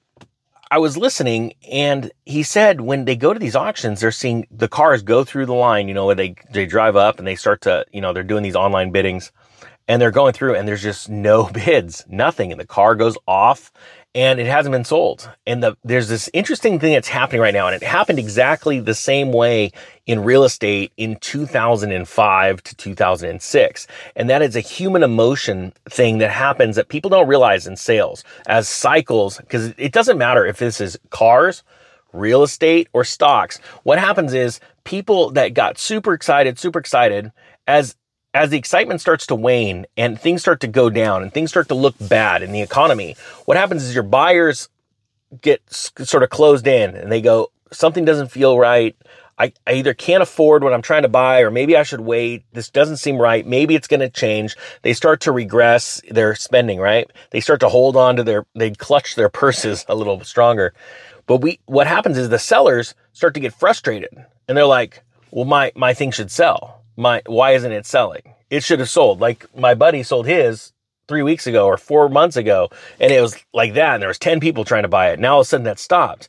I 0.70 0.79
was 0.79 0.96
listening 0.96 1.52
and 1.70 2.11
he 2.24 2.42
said 2.42 2.81
when 2.81 3.05
they 3.05 3.16
go 3.16 3.33
to 3.33 3.38
these 3.38 3.55
auctions, 3.55 4.00
they're 4.00 4.11
seeing 4.11 4.46
the 4.50 4.68
cars 4.68 5.02
go 5.02 5.24
through 5.24 5.46
the 5.46 5.55
line, 5.55 5.88
you 5.88 5.94
know, 5.94 6.07
where 6.07 6.14
they, 6.14 6.35
they 6.50 6.66
drive 6.66 6.96
up 6.96 7.18
and 7.18 7.26
they 7.26 7.37
start 7.37 7.61
to, 7.62 7.85
you 7.92 8.00
know, 8.00 8.12
they're 8.12 8.22
doing 8.22 8.42
these 8.42 8.57
online 8.57 8.90
biddings 8.90 9.31
and 9.87 10.00
they're 10.00 10.11
going 10.11 10.33
through 10.33 10.57
and 10.57 10.66
there's 10.66 10.83
just 10.83 11.09
no 11.09 11.44
bids, 11.52 12.05
nothing. 12.09 12.50
And 12.50 12.61
the 12.61 12.66
car 12.66 12.94
goes 12.94 13.16
off 13.29 13.70
and 14.16 14.40
it 14.40 14.46
hasn't 14.46 14.72
been 14.72 14.85
sold. 14.85 15.31
And 15.46 15.62
the, 15.62 15.76
there's 15.85 16.09
this 16.09 16.31
interesting 16.33 16.81
thing 16.81 16.94
that's 16.94 17.07
happening 17.07 17.42
right 17.42 17.52
now. 17.52 17.66
And 17.66 17.76
it 17.76 17.87
happened 17.87 18.18
exactly 18.18 18.81
the 18.81 18.94
same 18.94 19.31
way 19.31 19.72
in 20.07 20.24
real 20.24 20.44
estate 20.44 20.90
in 20.96 21.16
2005 21.16 22.62
to 22.62 22.74
2006. 22.74 23.87
And 24.16 24.31
that 24.31 24.40
is 24.40 24.57
a 24.57 24.61
human 24.61 25.02
emotion 25.02 25.74
thing 25.85 26.16
that 26.18 26.31
happens 26.31 26.76
that 26.76 26.88
people 26.88 27.11
don't 27.11 27.29
realize 27.29 27.66
in 27.66 27.76
sales 27.76 28.24
as 28.46 28.68
cycles, 28.68 29.37
because 29.37 29.74
it 29.76 29.92
doesn't 29.92 30.16
matter 30.16 30.46
if 30.46 30.59
this 30.59 30.81
is 30.81 30.98
cars, 31.11 31.62
real 32.14 32.42
estate, 32.42 32.88
or 32.94 33.05
stocks. 33.05 33.59
What 33.83 33.98
happens 33.98 34.33
is 34.33 34.61
people 34.85 35.31
that 35.33 35.52
got 35.52 35.76
super 35.76 36.14
excited, 36.14 36.59
super 36.59 36.79
excited 36.79 37.33
as 37.66 37.94
as 38.37 38.51
the 38.51 38.59
excitement 38.59 39.01
starts 39.01 39.27
to 39.29 39.35
wane 39.35 39.87
and 39.96 40.20
things 40.20 40.42
start 40.42 40.61
to 40.61 40.66
go 40.66 40.90
down 40.90 41.22
and 41.22 41.33
things 41.33 41.49
start 41.49 41.68
to 41.68 41.75
look 41.75 41.94
bad 41.99 42.42
in 42.42 42.53
the 42.53 42.61
economy, 42.61 43.16
what 43.46 43.57
happens 43.57 43.83
is 43.83 43.94
your 43.94 44.03
buyers 44.05 44.68
get 45.40 45.62
sort 45.70 46.22
of 46.22 46.29
closed 46.29 46.66
in 46.66 46.94
and 46.94 47.11
they 47.11 47.22
go, 47.22 47.51
something 47.72 48.05
doesn't 48.05 48.31
feel 48.31 48.59
right. 48.59 48.94
I, 49.38 49.55
I 49.66 49.72
either 49.72 49.94
can't 49.94 50.22
afford 50.22 50.62
what 50.62 50.75
I'm 50.75 50.83
trying 50.83 51.03
to 51.03 51.09
buy 51.09 51.40
or 51.40 51.51
maybe 51.51 51.79
I 51.79 51.83
should 51.83 52.03
wait. 52.03 52.44
This 52.53 52.68
doesn't 52.68 52.99
seem 52.99 53.16
right. 53.16 53.46
Maybe 53.46 53.75
it's 53.75 53.88
going 53.88 54.01
to 54.01 54.11
change. 54.11 54.55
They 54.83 54.92
start 54.92 55.22
to 55.22 55.33
regress 55.33 56.03
their 56.11 56.35
spending, 56.35 56.79
right? 56.79 57.11
They 57.31 57.40
start 57.40 57.61
to 57.61 57.70
hold 57.70 57.96
on 57.96 58.16
to 58.16 58.22
their, 58.22 58.44
they 58.55 58.70
clutch 58.72 59.14
their 59.14 59.31
purses 59.31 59.87
a 59.88 59.94
little 59.94 60.22
stronger. 60.25 60.75
But 61.27 61.38
we, 61.38 61.59
what 61.64 61.87
happens 61.87 62.18
is 62.18 62.29
the 62.29 62.38
sellers 62.38 62.94
start 63.14 63.33
to 63.33 63.40
get 63.40 63.55
frustrated 63.55 64.11
and 64.46 64.59
they're 64.59 64.66
like, 64.66 65.03
well, 65.31 65.46
my, 65.46 65.72
my 65.75 65.94
thing 65.94 66.11
should 66.11 66.31
sell 66.31 66.75
my 66.96 67.22
why 67.26 67.52
isn't 67.52 67.72
it 67.72 67.87
selling? 67.87 68.22
It 68.50 68.62
should 68.62 68.80
have 68.80 68.90
sold. 68.90 69.20
Like 69.20 69.46
my 69.56 69.74
buddy 69.74 70.02
sold 70.02 70.26
his 70.26 70.72
three 71.09 71.22
weeks 71.22 71.46
ago 71.46 71.66
or 71.66 71.76
four 71.76 72.09
months 72.09 72.37
ago, 72.37 72.70
and 72.98 73.12
it 73.12 73.20
was 73.20 73.37
like 73.52 73.74
that, 73.74 73.94
and 73.94 74.02
there 74.02 74.09
was 74.09 74.18
10 74.18 74.40
people 74.40 74.64
trying 74.64 74.82
to 74.82 74.88
buy 74.88 75.11
it. 75.11 75.18
Now 75.18 75.35
all 75.35 75.40
of 75.40 75.46
a 75.46 75.48
sudden 75.48 75.64
that 75.64 75.78
stopped. 75.78 76.28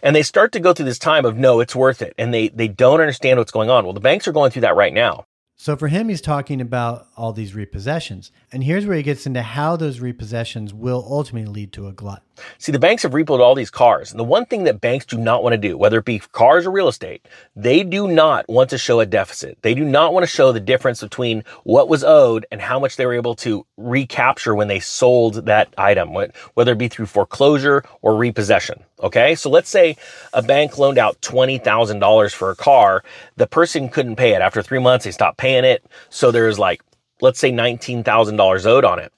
And 0.00 0.14
they 0.14 0.22
start 0.22 0.52
to 0.52 0.60
go 0.60 0.72
through 0.72 0.84
this 0.84 0.98
time 0.98 1.24
of 1.24 1.36
no, 1.36 1.60
it's 1.60 1.74
worth 1.74 2.02
it. 2.02 2.14
And 2.16 2.32
they 2.32 2.48
they 2.48 2.68
don't 2.68 3.00
understand 3.00 3.38
what's 3.38 3.52
going 3.52 3.70
on. 3.70 3.84
Well, 3.84 3.94
the 3.94 4.00
banks 4.00 4.28
are 4.28 4.32
going 4.32 4.50
through 4.50 4.62
that 4.62 4.76
right 4.76 4.92
now. 4.92 5.26
So 5.60 5.74
for 5.74 5.88
him, 5.88 6.08
he's 6.08 6.20
talking 6.20 6.60
about 6.60 7.08
all 7.16 7.32
these 7.32 7.52
repossessions. 7.52 8.30
And 8.52 8.62
here's 8.62 8.86
where 8.86 8.96
he 8.96 9.02
gets 9.02 9.26
into 9.26 9.42
how 9.42 9.74
those 9.74 9.98
repossessions 9.98 10.72
will 10.72 11.04
ultimately 11.10 11.50
lead 11.52 11.72
to 11.72 11.88
a 11.88 11.92
glut. 11.92 12.22
See, 12.58 12.70
the 12.70 12.78
banks 12.78 13.02
have 13.02 13.10
repoed 13.10 13.40
all 13.40 13.56
these 13.56 13.68
cars. 13.68 14.12
And 14.12 14.20
the 14.20 14.24
one 14.24 14.46
thing 14.46 14.62
that 14.64 14.80
banks 14.80 15.04
do 15.04 15.18
not 15.18 15.42
want 15.42 15.54
to 15.54 15.58
do, 15.58 15.76
whether 15.76 15.98
it 15.98 16.04
be 16.04 16.20
cars 16.20 16.64
or 16.64 16.70
real 16.70 16.86
estate, 16.86 17.26
they 17.56 17.82
do 17.82 18.06
not 18.06 18.48
want 18.48 18.70
to 18.70 18.78
show 18.78 19.00
a 19.00 19.06
deficit. 19.06 19.58
They 19.62 19.74
do 19.74 19.84
not 19.84 20.14
want 20.14 20.22
to 20.22 20.28
show 20.28 20.52
the 20.52 20.60
difference 20.60 21.00
between 21.00 21.42
what 21.64 21.88
was 21.88 22.04
owed 22.04 22.46
and 22.52 22.60
how 22.60 22.78
much 22.78 22.94
they 22.94 23.04
were 23.04 23.14
able 23.14 23.34
to 23.36 23.66
recapture 23.76 24.54
when 24.54 24.68
they 24.68 24.78
sold 24.78 25.46
that 25.46 25.74
item, 25.76 26.14
whether 26.54 26.72
it 26.72 26.78
be 26.78 26.86
through 26.86 27.06
foreclosure 27.06 27.82
or 28.00 28.14
repossession. 28.14 28.84
Okay. 29.00 29.34
So 29.34 29.50
let's 29.50 29.70
say 29.70 29.96
a 30.32 30.42
bank 30.42 30.78
loaned 30.78 30.98
out 30.98 31.20
$20,000 31.20 32.34
for 32.34 32.50
a 32.50 32.56
car. 32.56 33.04
The 33.36 33.46
person 33.46 33.88
couldn't 33.88 34.16
pay 34.16 34.34
it. 34.34 34.42
After 34.42 34.62
three 34.62 34.80
months, 34.80 35.04
they 35.04 35.10
stopped 35.10 35.38
paying 35.38 35.64
it. 35.64 35.84
So 36.10 36.30
there's 36.30 36.58
like, 36.58 36.82
let's 37.20 37.38
say 37.38 37.50
$19,000 37.52 38.66
owed 38.66 38.84
on 38.84 38.98
it. 38.98 39.12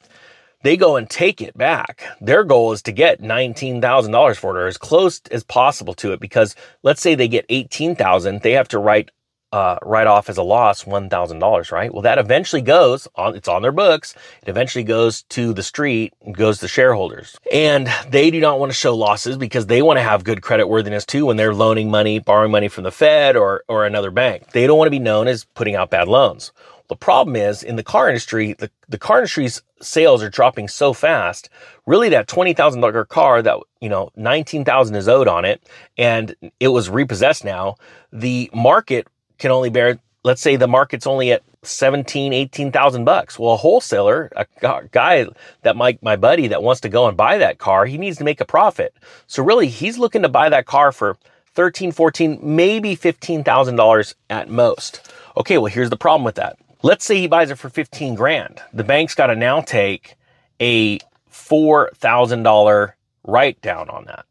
They 0.63 0.77
go 0.77 0.97
and 0.97 1.09
take 1.09 1.41
it 1.41 1.57
back. 1.57 2.05
Their 2.21 2.45
goal 2.45 2.73
is 2.73 2.83
to 2.83 2.93
get 2.93 3.23
$19,000 3.23 4.37
for 4.37 4.57
it 4.57 4.61
or 4.61 4.67
as 4.67 4.77
close 4.77 5.21
as 5.31 5.43
possible 5.43 5.95
to 5.95 6.13
it 6.13 6.21
because 6.21 6.55
let's 6.83 7.01
say 7.01 7.15
they 7.15 7.29
get 7.29 7.47
18,000, 7.49 8.43
they 8.43 8.53
have 8.53 8.69
to 8.69 8.79
write 8.79 9.11
uh, 9.53 9.77
write 9.83 10.07
off 10.07 10.29
as 10.29 10.37
a 10.37 10.43
loss 10.43 10.85
$1,000, 10.85 11.73
right? 11.73 11.93
Well, 11.93 12.03
that 12.03 12.19
eventually 12.19 12.63
goes 12.63 13.09
on, 13.17 13.35
it's 13.35 13.49
on 13.49 13.63
their 13.63 13.73
books. 13.73 14.15
It 14.43 14.49
eventually 14.49 14.85
goes 14.85 15.23
to 15.31 15.53
the 15.53 15.63
street, 15.63 16.13
goes 16.33 16.59
to 16.61 16.69
shareholders. 16.69 17.37
And 17.53 17.89
they 18.09 18.31
do 18.31 18.41
not 18.41 18.61
want 18.61 18.71
to 18.71 18.79
show 18.79 18.97
losses 18.97 19.37
because 19.37 19.67
they 19.67 19.83
want 19.83 19.99
to 19.99 20.03
have 20.03 20.25
good 20.25 20.43
credit 20.43 20.69
worthiness 20.69 21.05
too 21.05 21.27
when 21.27 21.37
they're 21.37 21.55
loaning 21.55 21.91
money, 21.91 22.19
borrowing 22.19 22.53
money 22.53 22.69
from 22.69 22.85
the 22.85 22.93
Fed 22.93 23.37
or, 23.37 23.65
or 23.69 23.85
another 23.87 24.11
bank. 24.11 24.53
They 24.53 24.67
don't 24.67 24.79
want 24.79 24.87
to 24.87 24.93
be 24.93 24.99
known 25.01 25.27
as 25.27 25.45
putting 25.45 25.75
out 25.75 25.91
bad 25.91 26.07
loans. 26.07 26.53
The 26.91 26.97
problem 26.97 27.37
is 27.37 27.63
in 27.63 27.77
the 27.77 27.85
car 27.85 28.09
industry, 28.09 28.55
the, 28.55 28.69
the 28.89 28.99
car 28.99 29.19
industry's 29.19 29.63
sales 29.81 30.25
are 30.25 30.29
dropping 30.29 30.67
so 30.67 30.93
fast. 30.93 31.49
Really, 31.87 32.09
that 32.09 32.27
$20,000 32.27 33.09
car 33.09 33.43
that, 33.43 33.59
you 33.81 33.89
know, 33.89 34.11
19,000 34.17 34.97
is 34.97 35.09
owed 35.09 35.29
on 35.29 35.45
it 35.45 35.63
and 35.97 36.35
it 36.59 36.69
was 36.69 36.91
repossessed 36.91 37.45
now. 37.45 37.77
The 38.13 38.51
market 38.53 39.07
can 39.41 39.51
only 39.51 39.71
bear, 39.71 39.99
let's 40.23 40.41
say 40.41 40.57
the 40.57 40.69
market's 40.69 41.07
only 41.07 41.33
at 41.33 41.43
17, 41.63 42.33
18,000 42.33 43.05
bucks. 43.05 43.39
Well, 43.39 43.55
a 43.55 43.57
wholesaler, 43.57 44.31
a 44.37 44.47
guy 44.93 45.27
that 45.63 45.77
my, 45.77 45.99
my 46.01 46.17
buddy 46.17 46.47
that 46.49 46.63
wants 46.63 46.81
to 46.83 46.89
go 46.89 47.09
and 47.09 47.17
buy 47.17 47.39
that 47.39 47.59
car, 47.59 47.87
he 47.87 47.99
needs 47.99 48.19
to 48.19 48.25
make 48.25 48.41
a 48.41 48.45
profit. 48.45 48.95
So 49.27 49.43
really 49.43 49.69
he's 49.69 49.99
looking 49.99 50.23
to 50.23 50.29
buy 50.29 50.49
that 50.49 50.67
car 50.67 50.93
for 50.93 51.19
13, 51.55 51.93
14, 51.93 52.39
maybe 52.43 52.97
$15,000 52.97 54.15
at 54.31 54.49
most. 54.49 55.13
Okay. 55.37 55.59
Well, 55.59 55.73
here's 55.73 55.91
the 55.91 55.97
problem 55.97 56.25
with 56.25 56.37
that. 56.37 56.57
Let's 56.83 57.05
say 57.05 57.17
he 57.19 57.27
buys 57.27 57.51
it 57.51 57.59
for 57.59 57.69
15 57.69 58.15
grand. 58.15 58.63
The 58.73 58.85
bank's 58.85 59.15
got 59.15 59.27
to 59.27 59.37
now 59.37 59.61
take 59.61 60.17
a 60.61 60.99
$4,000 61.31 62.93
write 63.25 63.61
down 63.61 63.91
on 63.91 64.07
that. 64.07 64.25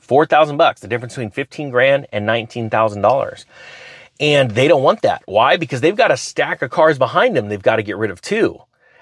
4,000 0.00 0.58
bucks, 0.58 0.82
the 0.82 0.88
difference 0.88 1.14
between 1.14 1.30
15 1.30 1.70
grand 1.70 2.06
and 2.12 2.28
$19,000. 2.28 3.44
And 4.20 4.52
they 4.52 4.68
don't 4.68 4.82
want 4.82 5.02
that. 5.02 5.22
Why? 5.26 5.56
Because 5.56 5.80
they've 5.80 5.96
got 5.96 6.10
a 6.10 6.16
stack 6.16 6.62
of 6.62 6.70
cars 6.70 6.98
behind 6.98 7.36
them 7.36 7.48
they've 7.48 7.62
got 7.62 7.76
to 7.76 7.82
get 7.82 7.96
rid 7.96 8.10
of 8.10 8.20
too. 8.20 8.60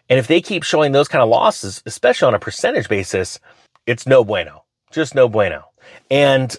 And 0.09 0.19
if 0.19 0.27
they 0.27 0.41
keep 0.41 0.63
showing 0.63 0.93
those 0.93 1.09
kind 1.09 1.23
of 1.23 1.29
losses, 1.29 1.83
especially 1.87 2.29
on 2.29 2.35
a 2.35 2.39
percentage 2.39 2.89
basis, 2.89 3.39
it's 3.87 4.07
no 4.07 4.25
bueno. 4.25 4.65
Just 4.91 5.15
no 5.15 5.29
bueno. 5.29 5.65
And 6.11 6.57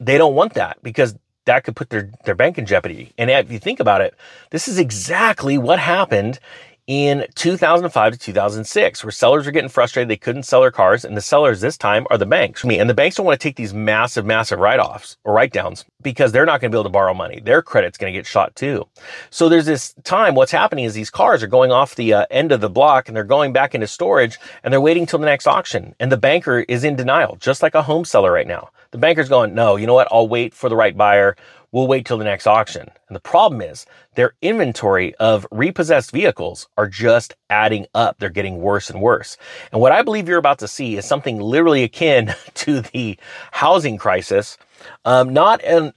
they 0.00 0.18
don't 0.18 0.34
want 0.34 0.54
that 0.54 0.78
because 0.82 1.16
that 1.46 1.64
could 1.64 1.76
put 1.76 1.90
their, 1.90 2.10
their 2.24 2.34
bank 2.34 2.58
in 2.58 2.66
jeopardy. 2.66 3.12
And 3.16 3.30
if 3.30 3.50
you 3.50 3.58
think 3.58 3.80
about 3.80 4.00
it, 4.00 4.14
this 4.50 4.68
is 4.68 4.78
exactly 4.78 5.58
what 5.58 5.78
happened 5.78 6.38
in 6.86 7.26
2005 7.34 8.12
to 8.12 8.18
2006, 8.18 9.02
where 9.02 9.10
sellers 9.10 9.46
were 9.46 9.52
getting 9.52 9.68
frustrated. 9.68 10.08
They 10.08 10.16
couldn't 10.16 10.44
sell 10.44 10.60
their 10.60 10.70
cars. 10.70 11.04
And 11.04 11.16
the 11.16 11.20
sellers 11.20 11.60
this 11.60 11.76
time 11.76 12.06
are 12.10 12.18
the 12.18 12.26
banks. 12.26 12.62
And 12.62 12.88
the 12.88 12.94
banks 12.94 13.16
don't 13.16 13.26
want 13.26 13.40
to 13.40 13.42
take 13.42 13.56
these 13.56 13.74
massive, 13.74 14.24
massive 14.24 14.58
write-offs 14.58 15.16
or 15.24 15.34
write-downs 15.34 15.84
because 16.02 16.30
they're 16.30 16.46
not 16.46 16.60
going 16.60 16.70
to 16.70 16.76
be 16.76 16.78
able 16.78 16.84
to 16.84 16.90
borrow 16.90 17.12
money. 17.12 17.40
Their 17.40 17.62
credit's 17.62 17.98
going 17.98 18.12
to 18.12 18.18
get 18.18 18.26
shot 18.26 18.54
too. 18.54 18.86
So 19.30 19.48
there's 19.48 19.66
this 19.66 19.94
time. 20.04 20.34
What's 20.36 20.52
happening 20.52 20.84
is 20.84 20.94
these 20.94 21.10
cars 21.10 21.42
are 21.42 21.48
going 21.48 21.72
off 21.72 21.96
the 21.96 22.14
uh, 22.14 22.26
end 22.30 22.52
of 22.52 22.60
the 22.60 22.70
block 22.70 23.08
and 23.08 23.16
they're 23.16 23.24
going 23.24 23.52
back 23.52 23.74
into 23.74 23.88
storage 23.88 24.38
and 24.62 24.72
they're 24.72 24.80
waiting 24.80 25.06
till 25.06 25.18
the 25.18 25.26
next 25.26 25.48
auction. 25.48 25.94
And 25.98 26.12
the 26.12 26.16
banker 26.16 26.60
is 26.60 26.84
in 26.84 26.94
denial, 26.94 27.36
just 27.40 27.62
like 27.62 27.74
a 27.74 27.82
home 27.82 28.04
seller 28.04 28.30
right 28.30 28.46
now. 28.46 28.70
The 28.92 28.98
banker's 28.98 29.28
going, 29.28 29.54
no, 29.54 29.76
you 29.76 29.86
know 29.86 29.94
what? 29.94 30.08
I'll 30.10 30.28
wait 30.28 30.54
for 30.54 30.68
the 30.68 30.76
right 30.76 30.96
buyer. 30.96 31.36
We'll 31.76 31.86
wait 31.86 32.06
till 32.06 32.16
the 32.16 32.24
next 32.24 32.46
auction. 32.46 32.88
And 33.06 33.14
the 33.14 33.20
problem 33.20 33.60
is 33.60 33.84
their 34.14 34.32
inventory 34.40 35.14
of 35.16 35.46
repossessed 35.50 36.10
vehicles 36.10 36.68
are 36.78 36.88
just 36.88 37.34
adding 37.50 37.84
up. 37.94 38.16
They're 38.18 38.30
getting 38.30 38.62
worse 38.62 38.88
and 38.88 39.02
worse. 39.02 39.36
And 39.70 39.78
what 39.78 39.92
I 39.92 40.00
believe 40.00 40.26
you're 40.26 40.38
about 40.38 40.60
to 40.60 40.68
see 40.68 40.96
is 40.96 41.04
something 41.04 41.38
literally 41.38 41.82
akin 41.82 42.34
to 42.54 42.80
the 42.80 43.18
housing 43.52 43.98
crisis. 43.98 44.56
Um, 45.04 45.34
not 45.34 45.62
in, 45.62 45.92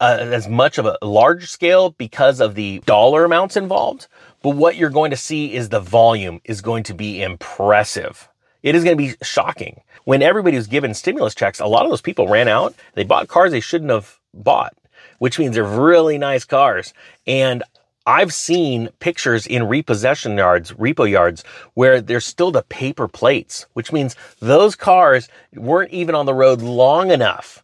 uh, 0.00 0.16
as 0.18 0.48
much 0.48 0.78
of 0.78 0.86
a 0.86 0.98
large 1.00 1.48
scale 1.48 1.90
because 1.90 2.40
of 2.40 2.56
the 2.56 2.80
dollar 2.80 3.24
amounts 3.24 3.56
involved, 3.56 4.08
but 4.42 4.56
what 4.56 4.74
you're 4.74 4.90
going 4.90 5.12
to 5.12 5.16
see 5.16 5.54
is 5.54 5.68
the 5.68 5.78
volume 5.78 6.40
is 6.44 6.60
going 6.60 6.82
to 6.82 6.94
be 6.94 7.22
impressive. 7.22 8.28
It 8.64 8.74
is 8.74 8.82
going 8.82 8.98
to 8.98 9.04
be 9.04 9.14
shocking. 9.22 9.82
When 10.02 10.22
everybody 10.22 10.56
was 10.56 10.66
given 10.66 10.92
stimulus 10.92 11.36
checks, 11.36 11.60
a 11.60 11.66
lot 11.66 11.84
of 11.84 11.90
those 11.90 12.02
people 12.02 12.26
ran 12.26 12.48
out. 12.48 12.74
They 12.94 13.04
bought 13.04 13.28
cars 13.28 13.52
they 13.52 13.60
shouldn't 13.60 13.92
have 13.92 14.18
bought 14.34 14.74
which 15.20 15.38
means 15.38 15.54
they're 15.54 15.64
really 15.64 16.18
nice 16.18 16.44
cars. 16.44 16.92
And 17.26 17.62
I've 18.06 18.32
seen 18.32 18.88
pictures 18.98 19.46
in 19.46 19.68
repossession 19.68 20.36
yards, 20.36 20.72
repo 20.72 21.08
yards, 21.08 21.44
where 21.74 22.00
there's 22.00 22.24
still 22.24 22.50
the 22.50 22.62
paper 22.62 23.06
plates, 23.06 23.66
which 23.74 23.92
means 23.92 24.16
those 24.40 24.74
cars 24.74 25.28
weren't 25.54 25.92
even 25.92 26.14
on 26.14 26.26
the 26.26 26.34
road 26.34 26.62
long 26.62 27.10
enough. 27.10 27.62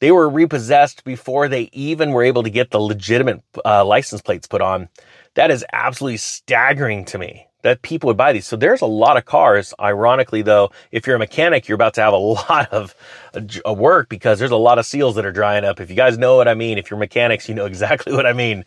They 0.00 0.10
were 0.10 0.28
repossessed 0.28 1.04
before 1.04 1.48
they 1.48 1.70
even 1.72 2.10
were 2.10 2.24
able 2.24 2.42
to 2.42 2.50
get 2.50 2.72
the 2.72 2.80
legitimate 2.80 3.42
uh, 3.64 3.84
license 3.84 4.20
plates 4.20 4.48
put 4.48 4.60
on. 4.60 4.88
That 5.34 5.52
is 5.52 5.64
absolutely 5.72 6.18
staggering 6.18 7.04
to 7.06 7.18
me 7.18 7.46
that 7.66 7.82
people 7.82 8.06
would 8.06 8.16
buy 8.16 8.32
these. 8.32 8.46
So 8.46 8.54
there's 8.54 8.80
a 8.80 8.86
lot 8.86 9.16
of 9.16 9.24
cars. 9.24 9.74
Ironically, 9.80 10.42
though, 10.42 10.70
if 10.92 11.04
you're 11.04 11.16
a 11.16 11.18
mechanic, 11.18 11.66
you're 11.66 11.74
about 11.74 11.94
to 11.94 12.00
have 12.00 12.12
a 12.12 12.16
lot 12.16 12.72
of 12.72 12.94
uh, 13.34 13.72
work 13.72 14.08
because 14.08 14.38
there's 14.38 14.52
a 14.52 14.56
lot 14.56 14.78
of 14.78 14.86
seals 14.86 15.16
that 15.16 15.26
are 15.26 15.32
drying 15.32 15.64
up. 15.64 15.80
If 15.80 15.90
you 15.90 15.96
guys 15.96 16.16
know 16.16 16.36
what 16.36 16.46
I 16.46 16.54
mean, 16.54 16.78
if 16.78 16.90
you're 16.90 16.98
mechanics, 16.98 17.48
you 17.48 17.56
know 17.56 17.66
exactly 17.66 18.12
what 18.12 18.24
I 18.24 18.32
mean. 18.32 18.64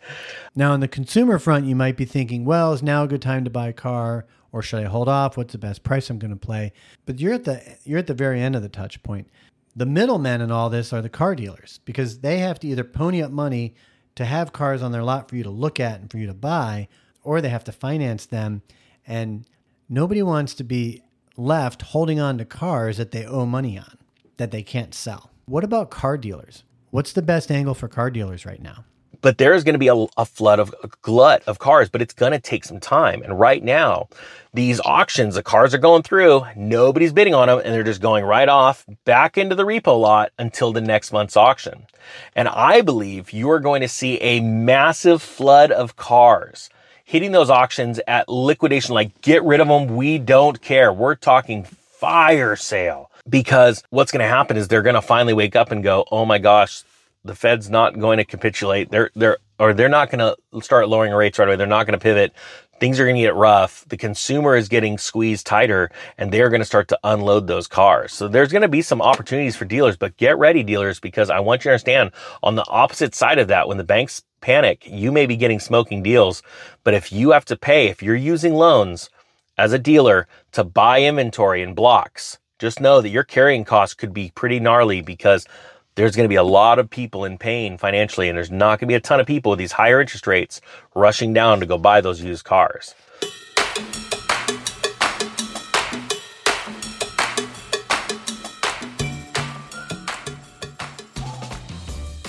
Now, 0.54 0.72
on 0.72 0.80
the 0.80 0.88
consumer 0.88 1.38
front, 1.38 1.64
you 1.64 1.74
might 1.74 1.96
be 1.96 2.04
thinking, 2.04 2.44
well, 2.44 2.74
is 2.74 2.82
now 2.82 3.04
a 3.04 3.08
good 3.08 3.22
time 3.22 3.44
to 3.44 3.50
buy 3.50 3.68
a 3.68 3.72
car? 3.72 4.26
Or 4.52 4.62
should 4.62 4.84
I 4.84 4.88
hold 4.88 5.08
off? 5.08 5.36
What's 5.36 5.52
the 5.52 5.58
best 5.58 5.82
price 5.82 6.10
I'm 6.10 6.18
going 6.18 6.32
to 6.32 6.36
play? 6.36 6.72
But 7.06 7.20
you're 7.20 7.34
at 7.34 7.44
the 7.44 7.62
you're 7.84 8.00
at 8.00 8.08
the 8.08 8.14
very 8.14 8.40
end 8.42 8.56
of 8.56 8.62
the 8.62 8.68
touch 8.68 9.02
point. 9.02 9.30
The 9.76 9.86
middlemen 9.86 10.40
in 10.40 10.50
all 10.50 10.68
this 10.68 10.92
are 10.92 11.00
the 11.00 11.08
car 11.08 11.34
dealers 11.36 11.78
because 11.84 12.18
they 12.18 12.38
have 12.38 12.58
to 12.60 12.68
either 12.68 12.82
pony 12.82 13.22
up 13.22 13.30
money 13.30 13.74
to 14.16 14.24
have 14.24 14.52
cars 14.52 14.82
on 14.82 14.90
their 14.90 15.04
lot 15.04 15.28
for 15.28 15.36
you 15.36 15.44
to 15.44 15.50
look 15.50 15.78
at 15.78 16.00
and 16.00 16.10
for 16.10 16.18
you 16.18 16.26
to 16.26 16.34
buy, 16.34 16.88
or 17.22 17.40
they 17.40 17.48
have 17.48 17.64
to 17.64 17.72
finance 17.72 18.26
them 18.26 18.62
and 19.06 19.44
nobody 19.88 20.22
wants 20.22 20.54
to 20.54 20.64
be 20.64 21.02
left 21.36 21.82
holding 21.82 22.20
on 22.20 22.38
to 22.38 22.44
cars 22.44 22.96
that 22.98 23.10
they 23.10 23.24
owe 23.26 23.46
money 23.46 23.78
on 23.78 23.96
that 24.36 24.50
they 24.50 24.62
can't 24.62 24.94
sell. 24.94 25.30
What 25.46 25.64
about 25.64 25.90
car 25.90 26.16
dealers? 26.16 26.64
What's 26.90 27.12
the 27.12 27.22
best 27.22 27.50
angle 27.50 27.74
for 27.74 27.88
car 27.88 28.10
dealers 28.10 28.46
right 28.46 28.62
now? 28.62 28.84
But 29.22 29.38
there's 29.38 29.64
going 29.64 29.74
to 29.74 29.78
be 29.78 29.88
a, 29.88 30.06
a 30.16 30.24
flood 30.24 30.58
of 30.58 30.74
a 30.82 30.88
glut 31.02 31.42
of 31.46 31.58
cars, 31.58 31.90
but 31.90 32.00
it's 32.00 32.14
going 32.14 32.32
to 32.32 32.38
take 32.38 32.64
some 32.64 32.80
time. 32.80 33.22
And 33.22 33.38
right 33.38 33.62
now, 33.62 34.08
these 34.54 34.80
auctions, 34.80 35.34
the 35.34 35.42
cars 35.42 35.74
are 35.74 35.78
going 35.78 36.02
through, 36.02 36.42
nobody's 36.56 37.12
bidding 37.12 37.34
on 37.34 37.48
them, 37.48 37.60
and 37.62 37.74
they're 37.74 37.82
just 37.82 38.00
going 38.00 38.24
right 38.24 38.48
off 38.48 38.86
back 39.04 39.36
into 39.36 39.54
the 39.54 39.66
repo 39.66 40.00
lot 40.00 40.32
until 40.38 40.72
the 40.72 40.80
next 40.80 41.12
month's 41.12 41.36
auction. 41.36 41.86
And 42.34 42.48
I 42.48 42.80
believe 42.80 43.32
you 43.32 43.50
are 43.50 43.60
going 43.60 43.82
to 43.82 43.88
see 43.88 44.16
a 44.22 44.40
massive 44.40 45.20
flood 45.20 45.70
of 45.70 45.96
cars 45.96 46.70
hitting 47.10 47.32
those 47.32 47.50
auctions 47.50 47.98
at 48.06 48.28
liquidation, 48.28 48.94
like 48.94 49.20
get 49.20 49.42
rid 49.42 49.60
of 49.60 49.66
them. 49.66 49.96
We 49.96 50.16
don't 50.16 50.62
care. 50.62 50.92
We're 50.92 51.16
talking 51.16 51.64
fire 51.64 52.54
sale 52.54 53.10
because 53.28 53.82
what's 53.90 54.12
going 54.12 54.20
to 54.20 54.28
happen 54.28 54.56
is 54.56 54.68
they're 54.68 54.80
going 54.80 54.94
to 54.94 55.02
finally 55.02 55.34
wake 55.34 55.56
up 55.56 55.72
and 55.72 55.82
go, 55.82 56.04
Oh 56.12 56.24
my 56.24 56.38
gosh, 56.38 56.84
the 57.24 57.34
Fed's 57.34 57.68
not 57.68 57.98
going 57.98 58.18
to 58.18 58.24
capitulate. 58.24 58.92
They're, 58.92 59.10
they're, 59.16 59.38
or 59.58 59.74
they're 59.74 59.88
not 59.88 60.12
going 60.12 60.20
to 60.20 60.62
start 60.62 60.88
lowering 60.88 61.12
rates 61.12 61.36
right 61.40 61.48
away. 61.48 61.56
They're 61.56 61.66
not 61.66 61.84
going 61.84 61.98
to 61.98 62.02
pivot. 62.02 62.32
Things 62.80 62.98
are 62.98 63.04
going 63.04 63.16
to 63.16 63.22
get 63.22 63.34
rough. 63.34 63.84
The 63.88 63.96
consumer 63.96 64.56
is 64.56 64.68
getting 64.68 64.98
squeezed 64.98 65.46
tighter 65.46 65.90
and 66.18 66.32
they're 66.32 66.48
going 66.48 66.62
to 66.62 66.66
start 66.66 66.88
to 66.88 66.98
unload 67.04 67.46
those 67.46 67.68
cars. 67.68 68.12
So 68.12 68.26
there's 68.26 68.50
going 68.50 68.62
to 68.62 68.68
be 68.68 68.82
some 68.82 69.02
opportunities 69.02 69.54
for 69.54 69.66
dealers, 69.66 69.96
but 69.96 70.16
get 70.16 70.38
ready 70.38 70.62
dealers 70.62 70.98
because 70.98 71.30
I 71.30 71.40
want 71.40 71.60
you 71.60 71.68
to 71.68 71.72
understand 71.74 72.10
on 72.42 72.56
the 72.56 72.66
opposite 72.68 73.14
side 73.14 73.38
of 73.38 73.48
that, 73.48 73.68
when 73.68 73.76
the 73.76 73.84
banks 73.84 74.22
panic. 74.40 74.86
You 74.86 75.12
may 75.12 75.26
be 75.26 75.36
getting 75.36 75.60
smoking 75.60 76.02
deals, 76.02 76.42
but 76.84 76.94
if 76.94 77.12
you 77.12 77.30
have 77.30 77.44
to 77.46 77.56
pay, 77.56 77.88
if 77.88 78.02
you're 78.02 78.16
using 78.16 78.54
loans 78.54 79.10
as 79.58 79.72
a 79.72 79.78
dealer 79.78 80.26
to 80.52 80.64
buy 80.64 81.02
inventory 81.02 81.62
in 81.62 81.74
blocks, 81.74 82.38
just 82.58 82.80
know 82.80 83.00
that 83.00 83.08
your 83.10 83.24
carrying 83.24 83.64
costs 83.64 83.94
could 83.94 84.12
be 84.12 84.32
pretty 84.34 84.60
gnarly 84.60 85.00
because 85.00 85.46
there's 85.94 86.14
going 86.16 86.24
to 86.24 86.28
be 86.28 86.36
a 86.36 86.42
lot 86.42 86.78
of 86.78 86.88
people 86.88 87.24
in 87.24 87.38
pain 87.38 87.76
financially, 87.76 88.28
and 88.28 88.36
there's 88.36 88.50
not 88.50 88.78
going 88.78 88.86
to 88.88 88.92
be 88.92 88.94
a 88.94 89.00
ton 89.00 89.20
of 89.20 89.26
people 89.26 89.50
with 89.50 89.58
these 89.58 89.72
higher 89.72 90.00
interest 90.00 90.26
rates 90.26 90.60
rushing 90.94 91.32
down 91.32 91.60
to 91.60 91.66
go 91.66 91.78
buy 91.78 92.00
those 92.00 92.22
used 92.22 92.44
cars. 92.44 92.94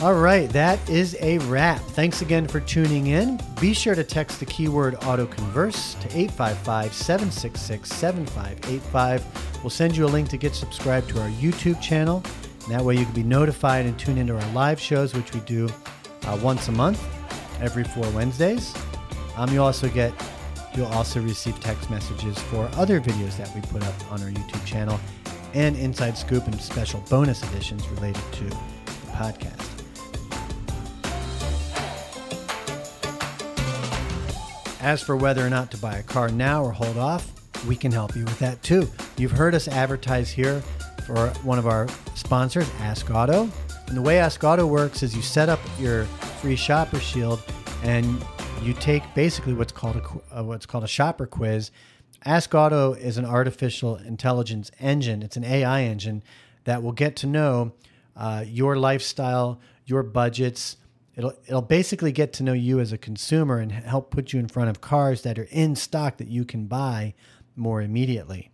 All 0.02 0.16
right, 0.16 0.50
that 0.50 0.80
is 0.90 1.16
a 1.22 1.38
wrap. 1.40 1.80
Thanks 1.80 2.24
again 2.24 2.48
for 2.48 2.60
tuning 2.60 3.08
in. 3.08 3.40
Be 3.60 3.72
sure 3.72 3.94
to 3.94 4.04
text 4.04 4.40
the 4.40 4.48
keyword 4.48 4.96
autoconverse 5.02 5.94
to 6.02 6.08
855 6.08 6.92
766 6.92 7.88
7585. 7.88 9.64
We'll 9.64 9.70
send 9.70 9.96
you 9.96 10.06
a 10.06 10.08
link 10.08 10.28
to 10.30 10.38
get 10.38 10.56
subscribed 10.56 11.10
to 11.10 11.22
our 11.22 11.30
YouTube 11.30 11.80
channel. 11.82 12.24
And 12.64 12.74
that 12.74 12.84
way 12.84 12.96
you 12.96 13.06
can 13.06 13.14
be 13.14 13.24
notified 13.24 13.86
and 13.86 13.98
tune 13.98 14.18
into 14.18 14.36
our 14.36 14.52
live 14.54 14.80
shows, 14.80 15.14
which 15.14 15.34
we 15.34 15.40
do 15.42 15.70
uh, 16.24 16.40
once 16.42 16.68
a 16.68 16.72
month, 16.72 17.04
every 17.62 17.84
four 17.84 18.08
Wednesdays. 18.12 18.74
Um, 19.38 19.52
you 19.52 19.62
also 19.62 19.90
get 19.90 20.14
you'll 20.76 20.88
also 20.88 21.22
receive 21.22 21.60
text 21.60 21.90
messages 21.90 22.38
for 22.40 22.70
other 22.74 23.02
videos 23.02 23.36
that 23.38 23.54
we 23.54 23.62
put 23.62 23.84
up 23.84 24.12
on 24.12 24.22
our 24.22 24.30
YouTube 24.30 24.66
channel 24.66 25.00
and 25.54 25.76
inside 25.76 26.18
scoop 26.18 26.46
and 26.46 26.62
special 26.62 27.04
bonus 27.10 27.44
editions 27.44 27.88
related 27.90 28.24
to 28.34 28.44
the 28.46 28.56
podcast. 29.12 29.68
As 34.82 35.02
for 35.02 35.16
whether 35.16 35.46
or 35.46 35.50
not 35.50 35.70
to 35.72 35.78
buy 35.78 35.98
a 35.98 36.04
car 36.04 36.30
now 36.30 36.64
or 36.64 36.72
hold 36.72 36.98
off, 36.98 37.32
we 37.68 37.76
can 37.76 37.92
help 37.92 38.16
you 38.16 38.24
with 38.24 38.40
that 38.40 38.62
too. 38.64 38.90
You've 39.18 39.32
heard 39.32 39.54
us 39.54 39.68
advertise 39.68 40.32
here 40.32 40.62
for 41.06 41.28
one 41.44 41.60
of 41.60 41.68
our 41.68 41.88
sponsors, 42.32 42.72
Ask 42.80 43.12
Auto. 43.12 43.50
And 43.88 43.98
the 43.98 44.02
way 44.02 44.18
Ask 44.18 44.42
Auto 44.42 44.66
works 44.66 45.04
is 45.04 45.14
you 45.14 45.22
set 45.22 45.50
up 45.50 45.60
your 45.78 46.06
free 46.40 46.56
shopper 46.56 46.98
shield 46.98 47.44
and 47.84 48.26
you 48.62 48.72
take 48.72 49.04
basically 49.14 49.54
what's 49.54 49.74
called 49.74 49.98
a 49.98 50.40
uh, 50.40 50.42
what's 50.42 50.66
called 50.66 50.86
a 50.86 50.88
shopper 50.88 51.26
quiz. 51.26 51.72
Ask 52.24 52.56
Auto 52.56 52.94
is 52.94 53.18
an 53.18 53.26
artificial 53.26 53.98
intelligence 53.98 54.72
engine. 54.80 55.24
It's 55.24 55.36
an 55.36 55.44
AI 55.44 55.84
engine 55.84 56.24
that 56.64 56.82
will 56.82 56.94
get 56.94 57.18
to 57.18 57.28
know 57.28 57.74
uh, 58.16 58.46
your 58.48 58.78
lifestyle, 58.78 59.60
your 59.86 60.02
budgets, 60.02 60.78
It'll 61.18 61.34
it'll 61.46 61.62
basically 61.62 62.14
get 62.14 62.32
to 62.34 62.44
know 62.44 62.54
you 62.54 62.80
as 62.80 62.94
a 62.94 62.98
consumer 62.98 63.58
and 63.58 63.74
help 63.74 64.10
put 64.10 64.32
you 64.32 64.40
in 64.40 64.48
front 64.48 64.70
of 64.70 64.80
cars 64.80 65.24
that 65.24 65.38
are 65.38 65.50
in 65.52 65.76
stock 65.76 66.16
that 66.16 66.30
you 66.30 66.46
can 66.46 66.68
buy 66.68 67.14
more 67.58 67.82
immediately. 67.82 68.51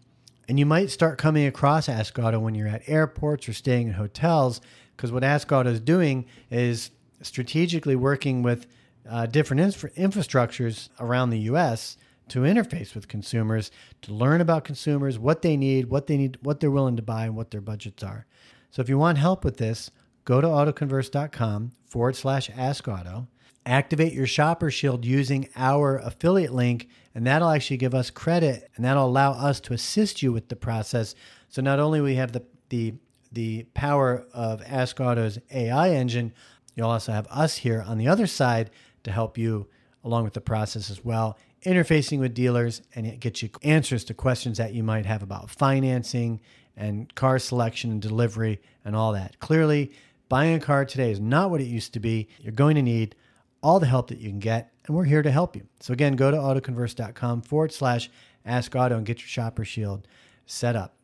And 0.48 0.58
you 0.58 0.66
might 0.66 0.90
start 0.90 1.18
coming 1.18 1.46
across 1.46 1.90
Ask 1.90 2.18
Auto 2.18 2.40
when 2.40 2.56
you're 2.56 2.68
at 2.68 2.88
airports 2.88 3.50
or 3.50 3.54
staying 3.54 3.88
in 3.88 3.94
hotels, 3.94 4.62
because 4.96 5.12
what 5.12 5.24
Ask 5.24 5.52
Auto 5.52 5.72
is 5.72 5.82
doing 5.82 6.26
is 6.50 6.92
strategically 7.22 7.96
working 7.96 8.44
with 8.44 8.66
uh, 9.10 9.26
different 9.26 9.62
infra- 9.62 9.90
infrastructures 9.92 10.90
around 11.00 11.30
the 11.30 11.40
U.S. 11.40 11.98
to 12.30 12.40
interface 12.40 12.96
with 12.96 13.08
consumers, 13.08 13.72
to 14.02 14.14
learn 14.14 14.40
about 14.40 14.64
consumers, 14.64 15.20
what 15.20 15.42
they 15.42 15.58
need, 15.58 15.90
what 15.90 16.08
they 16.08 16.18
need, 16.18 16.38
what 16.42 16.60
they're 16.60 16.72
willing 16.72 16.96
to 16.96 17.02
buy, 17.02 17.26
and 17.26 17.36
what 17.36 17.52
their 17.52 17.62
budgets 17.62 18.04
are. 18.04 18.26
So 18.72 18.82
if 18.82 18.90
you 18.90 18.98
want 18.98 19.18
help 19.18 19.44
with 19.44 19.58
this, 19.58 19.92
go 20.24 20.42
to 20.42 20.48
autoconverse.com 20.48 21.72
forward 21.86 22.16
slash 22.16 22.50
ask 22.56 22.88
auto, 22.88 23.28
activate 23.66 24.14
your 24.14 24.28
shopper 24.28 24.72
shield 24.72 25.06
using 25.06 25.50
our 25.56 25.98
affiliate 25.98 26.54
link, 26.54 26.88
and 27.14 27.28
that'll 27.28 27.50
actually 27.50 27.78
give 27.78 27.94
us 27.94 28.10
credit 28.10 28.70
and 28.76 28.86
that'll 28.86 29.06
allow 29.06 29.32
us 29.32 29.60
to 29.60 29.74
assist 29.74 30.22
you 30.22 30.32
with 30.32 30.48
the 30.50 30.56
process. 30.56 31.16
So 31.50 31.62
not 31.62 31.80
only 31.80 32.02
we 32.02 32.16
have 32.16 32.32
the 32.32 32.44
the 32.70 32.96
the 33.32 33.64
power 33.74 34.26
of 34.34 34.62
Ask 34.66 35.00
Auto's 35.00 35.40
AI 35.52 35.92
engine, 35.92 36.34
you'll 36.76 36.90
also 36.90 37.12
have 37.12 37.28
us 37.28 37.58
here 37.58 37.84
on 37.86 37.98
the 37.98 38.08
other 38.08 38.28
side 38.28 38.70
to 39.04 39.12
help 39.12 39.38
you 39.38 39.68
along 40.04 40.24
with 40.24 40.34
the 40.34 40.42
process 40.42 40.90
as 40.90 41.04
well, 41.04 41.38
interfacing 41.64 42.20
with 42.20 42.34
dealers 42.34 42.82
and 42.96 43.20
get 43.20 43.42
you 43.42 43.50
answers 43.64 44.06
to 44.06 44.14
questions 44.14 44.58
that 44.58 44.74
you 44.74 44.84
might 44.84 45.06
have 45.06 45.22
about 45.22 45.50
financing 45.50 46.40
and 46.78 47.14
car 47.16 47.38
selection 47.38 47.92
and 47.92 48.02
delivery 48.02 48.62
and 48.86 48.96
all 48.96 49.12
that. 49.12 49.38
Clearly, 49.40 49.92
Buying 50.30 50.56
a 50.56 50.60
car 50.60 50.84
today 50.84 51.12
is 51.12 51.20
not 51.22 51.50
what 51.50 51.62
it 51.62 51.68
used 51.68 51.94
to 51.94 52.00
be. 52.00 52.28
You're 52.40 52.52
going 52.52 52.76
to 52.76 52.82
need 52.82 53.16
all 53.62 53.80
the 53.80 53.86
help 53.88 54.08
that 54.10 54.20
you 54.20 54.30
can 54.30 54.40
get, 54.40 54.72
and 54.86 54.96
we're 54.96 55.06
here 55.06 55.22
to 55.22 55.32
help 55.32 55.56
you. 55.56 55.68
So, 55.80 55.94
again, 55.94 56.16
go 56.16 56.32
to 56.32 56.38
autoconverse.com 56.38 57.42
forward 57.42 57.72
slash 57.72 58.10
ask 58.46 58.76
auto 58.76 58.98
and 58.98 59.06
get 59.06 59.20
your 59.20 59.28
shopper 59.28 59.66
shield 59.66 60.08
set 60.46 60.76
up 60.76 60.96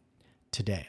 today. 0.52 0.88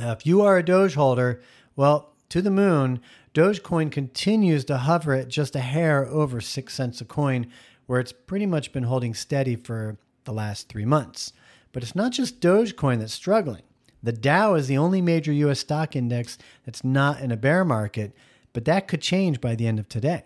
Uh, 0.00 0.14
if 0.18 0.26
you 0.26 0.42
are 0.42 0.58
a 0.58 0.64
Doge 0.64 0.94
holder, 0.94 1.40
well, 1.76 2.14
to 2.28 2.42
the 2.42 2.50
moon, 2.50 3.00
Dogecoin 3.34 3.90
continues 3.92 4.64
to 4.66 4.78
hover 4.78 5.12
at 5.12 5.28
just 5.28 5.54
a 5.54 5.60
hair 5.60 6.06
over 6.06 6.40
six 6.40 6.74
cents 6.74 7.00
a 7.00 7.04
coin, 7.04 7.46
where 7.86 8.00
it's 8.00 8.12
pretty 8.12 8.46
much 8.46 8.72
been 8.72 8.84
holding 8.84 9.14
steady 9.14 9.56
for 9.56 9.98
the 10.24 10.32
last 10.32 10.68
three 10.68 10.84
months. 10.84 11.32
But 11.72 11.82
it's 11.82 11.94
not 11.94 12.12
just 12.12 12.40
Dogecoin 12.40 13.00
that's 13.00 13.12
struggling. 13.12 13.62
The 14.02 14.12
Dow 14.12 14.54
is 14.54 14.66
the 14.66 14.78
only 14.78 15.00
major 15.00 15.32
US 15.32 15.60
stock 15.60 15.94
index 15.94 16.36
that's 16.64 16.82
not 16.82 17.20
in 17.20 17.30
a 17.30 17.36
bear 17.36 17.64
market, 17.64 18.12
but 18.52 18.64
that 18.64 18.88
could 18.88 19.00
change 19.00 19.40
by 19.40 19.54
the 19.54 19.66
end 19.66 19.78
of 19.78 19.88
today. 19.88 20.24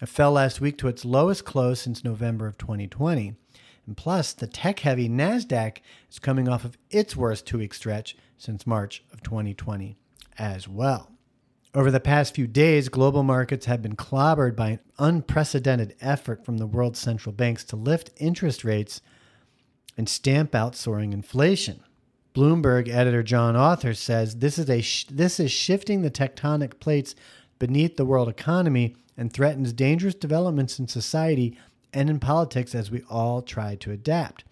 It 0.00 0.08
fell 0.08 0.32
last 0.32 0.60
week 0.60 0.78
to 0.78 0.88
its 0.88 1.04
lowest 1.04 1.44
close 1.44 1.80
since 1.80 2.02
November 2.02 2.46
of 2.46 2.56
2020. 2.56 3.34
And 3.86 3.96
plus, 3.96 4.32
the 4.32 4.46
tech 4.46 4.80
heavy 4.80 5.08
NASDAQ 5.08 5.78
is 6.10 6.18
coming 6.18 6.48
off 6.48 6.64
of 6.64 6.78
its 6.90 7.16
worst 7.16 7.46
two 7.46 7.58
week 7.58 7.74
stretch 7.74 8.16
since 8.38 8.66
March 8.66 9.04
of 9.12 9.22
2020 9.22 9.96
as 10.38 10.66
well. 10.66 11.12
Over 11.74 11.90
the 11.90 12.00
past 12.00 12.34
few 12.34 12.46
days, 12.46 12.88
global 12.88 13.22
markets 13.22 13.66
have 13.66 13.82
been 13.82 13.94
clobbered 13.94 14.56
by 14.56 14.70
an 14.70 14.80
unprecedented 14.98 15.94
effort 16.00 16.44
from 16.44 16.58
the 16.58 16.66
world's 16.66 16.98
central 16.98 17.32
banks 17.32 17.62
to 17.64 17.76
lift 17.76 18.10
interest 18.16 18.64
rates 18.64 19.00
and 19.96 20.08
stamp 20.08 20.54
out 20.54 20.74
soaring 20.74 21.12
inflation. 21.12 21.80
Bloomberg 22.34 22.88
editor 22.88 23.22
John 23.22 23.54
Authers 23.54 23.98
says 23.98 24.36
this 24.36 24.58
is 24.58 24.70
a 24.70 24.80
sh- 24.80 25.06
this 25.10 25.38
is 25.38 25.50
shifting 25.52 26.02
the 26.02 26.10
tectonic 26.10 26.80
plates 26.80 27.14
beneath 27.60 27.96
the 27.96 28.04
world 28.04 28.28
economy 28.28 28.96
and 29.16 29.32
threatens 29.32 29.72
dangerous 29.72 30.16
developments 30.16 30.80
in 30.80 30.88
society 30.88 31.56
and 31.92 32.10
in 32.10 32.18
politics 32.18 32.74
as 32.74 32.90
we 32.90 33.02
all 33.08 33.42
try 33.42 33.76
to 33.76 33.92
adapt. 33.92 34.42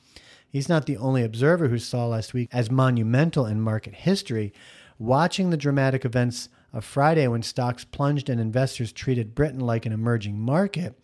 He's 0.49 0.69
not 0.69 0.87
the 0.87 0.97
only 0.97 1.25
observer 1.25 1.69
who 1.69 1.79
saw 1.79 2.07
last 2.07 2.33
week 2.33 2.49
as 2.53 2.71
monumental 2.71 3.47
in 3.47 3.61
market 3.61 3.95
history. 3.95 4.53
Watching 4.99 5.51
the 5.51 5.57
dramatic 5.57 6.05
events 6.05 6.49
of 6.73 6.85
Friday 6.85 7.27
when 7.27 7.43
stocks 7.43 7.85
plunged 7.85 8.29
and 8.29 8.41
investors 8.41 8.93
treated 8.93 9.35
Britain 9.35 9.61
like 9.61 9.87
an 9.87 9.93
emerging 9.93 10.39
market, 10.39 10.99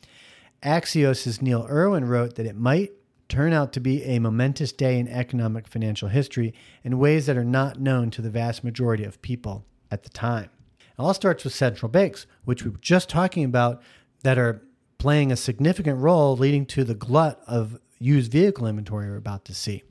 Axios' 0.62 1.42
Neil 1.42 1.66
Irwin 1.68 2.06
wrote 2.06 2.36
that 2.36 2.46
it 2.46 2.56
might 2.56 2.92
turn 3.28 3.52
out 3.52 3.72
to 3.72 3.80
be 3.80 4.02
a 4.04 4.18
momentous 4.18 4.72
day 4.72 4.98
in 4.98 5.08
economic 5.08 5.66
financial 5.66 6.08
history 6.08 6.54
in 6.82 6.98
ways 6.98 7.26
that 7.26 7.36
are 7.36 7.44
not 7.44 7.80
known 7.80 8.10
to 8.10 8.22
the 8.22 8.30
vast 8.30 8.62
majority 8.64 9.04
of 9.04 9.22
people 9.22 9.64
at 9.90 10.02
the 10.02 10.10
time. 10.10 10.50
It 10.96 11.02
all 11.02 11.14
starts 11.14 11.44
with 11.44 11.54
central 11.54 11.90
banks, 11.90 12.26
which 12.44 12.64
we 12.64 12.70
were 12.70 12.78
just 12.78 13.08
talking 13.08 13.44
about, 13.44 13.82
that 14.22 14.38
are 14.38 14.62
playing 14.98 15.32
a 15.32 15.36
significant 15.36 15.98
role 15.98 16.36
leading 16.36 16.64
to 16.66 16.84
the 16.84 16.94
glut 16.94 17.40
of 17.46 17.78
used 17.98 18.32
vehicle 18.32 18.66
inventory 18.66 19.08
we're 19.08 19.16
about 19.16 19.44
to 19.46 19.54
see. 19.54 19.82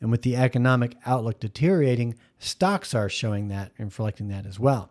And 0.00 0.10
with 0.10 0.22
the 0.22 0.36
economic 0.36 0.96
outlook 1.04 1.40
deteriorating, 1.40 2.14
stocks 2.38 2.94
are 2.94 3.08
showing 3.08 3.48
that 3.48 3.72
and 3.78 3.86
reflecting 3.86 4.28
that 4.28 4.46
as 4.46 4.58
well. 4.58 4.90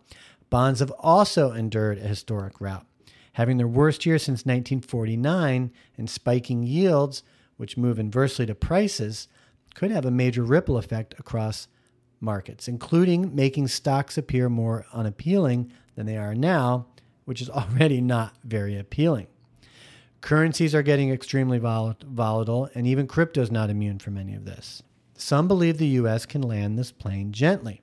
Bonds 0.49 0.79
have 0.79 0.91
also 0.99 1.51
endured 1.51 1.97
a 1.97 2.07
historic 2.07 2.61
rout, 2.61 2.85
having 3.33 3.57
their 3.57 3.67
worst 3.67 4.05
year 4.05 4.19
since 4.19 4.45
1949 4.45 5.71
and 5.97 6.09
spiking 6.09 6.63
yields 6.63 7.23
which 7.57 7.77
move 7.77 7.99
inversely 7.99 8.45
to 8.45 8.55
prices, 8.55 9.27
could 9.73 9.91
have 9.91 10.05
a 10.05 10.11
major 10.11 10.43
ripple 10.43 10.77
effect 10.77 11.15
across 11.19 11.67
markets, 12.19 12.67
including 12.67 13.35
making 13.35 13.67
stocks 13.67 14.17
appear 14.17 14.49
more 14.49 14.85
unappealing 14.93 15.71
than 15.95 16.05
they 16.05 16.17
are 16.17 16.35
now, 16.35 16.87
which 17.25 17.41
is 17.41 17.49
already 17.51 18.01
not 18.01 18.35
very 18.43 18.77
appealing. 18.77 19.27
Currencies 20.21 20.73
are 20.73 20.81
getting 20.81 21.11
extremely 21.11 21.59
volatile, 21.59 22.69
and 22.73 22.87
even 22.87 23.07
crypto 23.07 23.41
is 23.41 23.51
not 23.51 23.69
immune 23.69 23.99
from 23.99 24.17
any 24.17 24.33
of 24.33 24.45
this. 24.45 24.81
Some 25.15 25.47
believe 25.47 25.77
the 25.77 25.87
U.S. 25.87 26.25
can 26.25 26.41
land 26.41 26.77
this 26.77 26.91
plane 26.91 27.31
gently. 27.31 27.81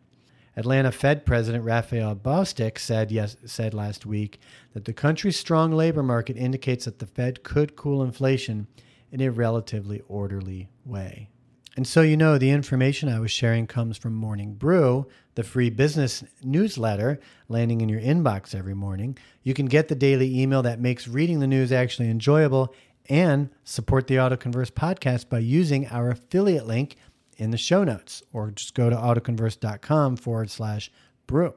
Atlanta 0.56 0.92
Fed 0.92 1.26
President 1.26 1.64
Raphael 1.64 2.14
Bostic 2.14 2.78
said, 2.78 3.10
yes, 3.10 3.36
said 3.44 3.74
last 3.74 4.06
week 4.06 4.38
that 4.72 4.84
the 4.84 4.92
country's 4.92 5.38
strong 5.38 5.72
labor 5.72 6.02
market 6.02 6.36
indicates 6.36 6.84
that 6.84 7.00
the 7.00 7.06
Fed 7.06 7.42
could 7.42 7.74
cool 7.74 8.02
inflation 8.02 8.68
in 9.10 9.20
a 9.20 9.30
relatively 9.30 10.02
orderly 10.06 10.68
way. 10.84 11.28
And 11.76 11.86
so, 11.86 12.02
you 12.02 12.16
know, 12.16 12.38
the 12.38 12.50
information 12.50 13.08
I 13.08 13.18
was 13.18 13.32
sharing 13.32 13.66
comes 13.66 13.96
from 13.96 14.14
Morning 14.14 14.54
Brew, 14.54 15.08
the 15.34 15.42
free 15.42 15.70
business 15.70 16.22
newsletter 16.42 17.18
landing 17.48 17.80
in 17.80 17.88
your 17.88 18.00
inbox 18.00 18.54
every 18.54 18.74
morning. 18.74 19.18
You 19.42 19.54
can 19.54 19.66
get 19.66 19.88
the 19.88 19.96
daily 19.96 20.40
email 20.40 20.62
that 20.62 20.80
makes 20.80 21.08
reading 21.08 21.40
the 21.40 21.48
news 21.48 21.72
actually 21.72 22.10
enjoyable 22.10 22.72
and 23.08 23.50
support 23.64 24.06
the 24.06 24.16
Autoconverse 24.16 24.70
podcast 24.70 25.28
by 25.28 25.40
using 25.40 25.88
our 25.88 26.10
affiliate 26.10 26.66
link 26.66 26.96
in 27.36 27.50
the 27.50 27.58
show 27.58 27.82
notes 27.82 28.22
or 28.32 28.52
just 28.52 28.74
go 28.74 28.88
to 28.88 28.96
autoconverse.com 28.96 30.16
forward 30.16 30.50
slash 30.50 30.92
brew. 31.26 31.54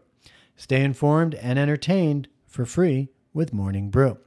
Stay 0.56 0.84
informed 0.84 1.36
and 1.36 1.60
entertained 1.60 2.28
for 2.48 2.66
free 2.66 3.10
with 3.34 3.54
Morning 3.54 3.92
Brew. 3.92 4.18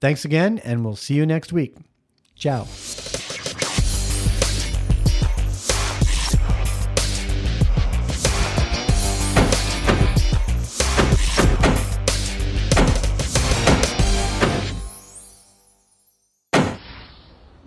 Thanks 0.00 0.24
again, 0.24 0.58
and 0.64 0.84
we'll 0.84 0.96
see 0.96 1.14
you 1.14 1.26
next 1.26 1.52
week. 1.52 1.76
Ciao. 2.34 2.66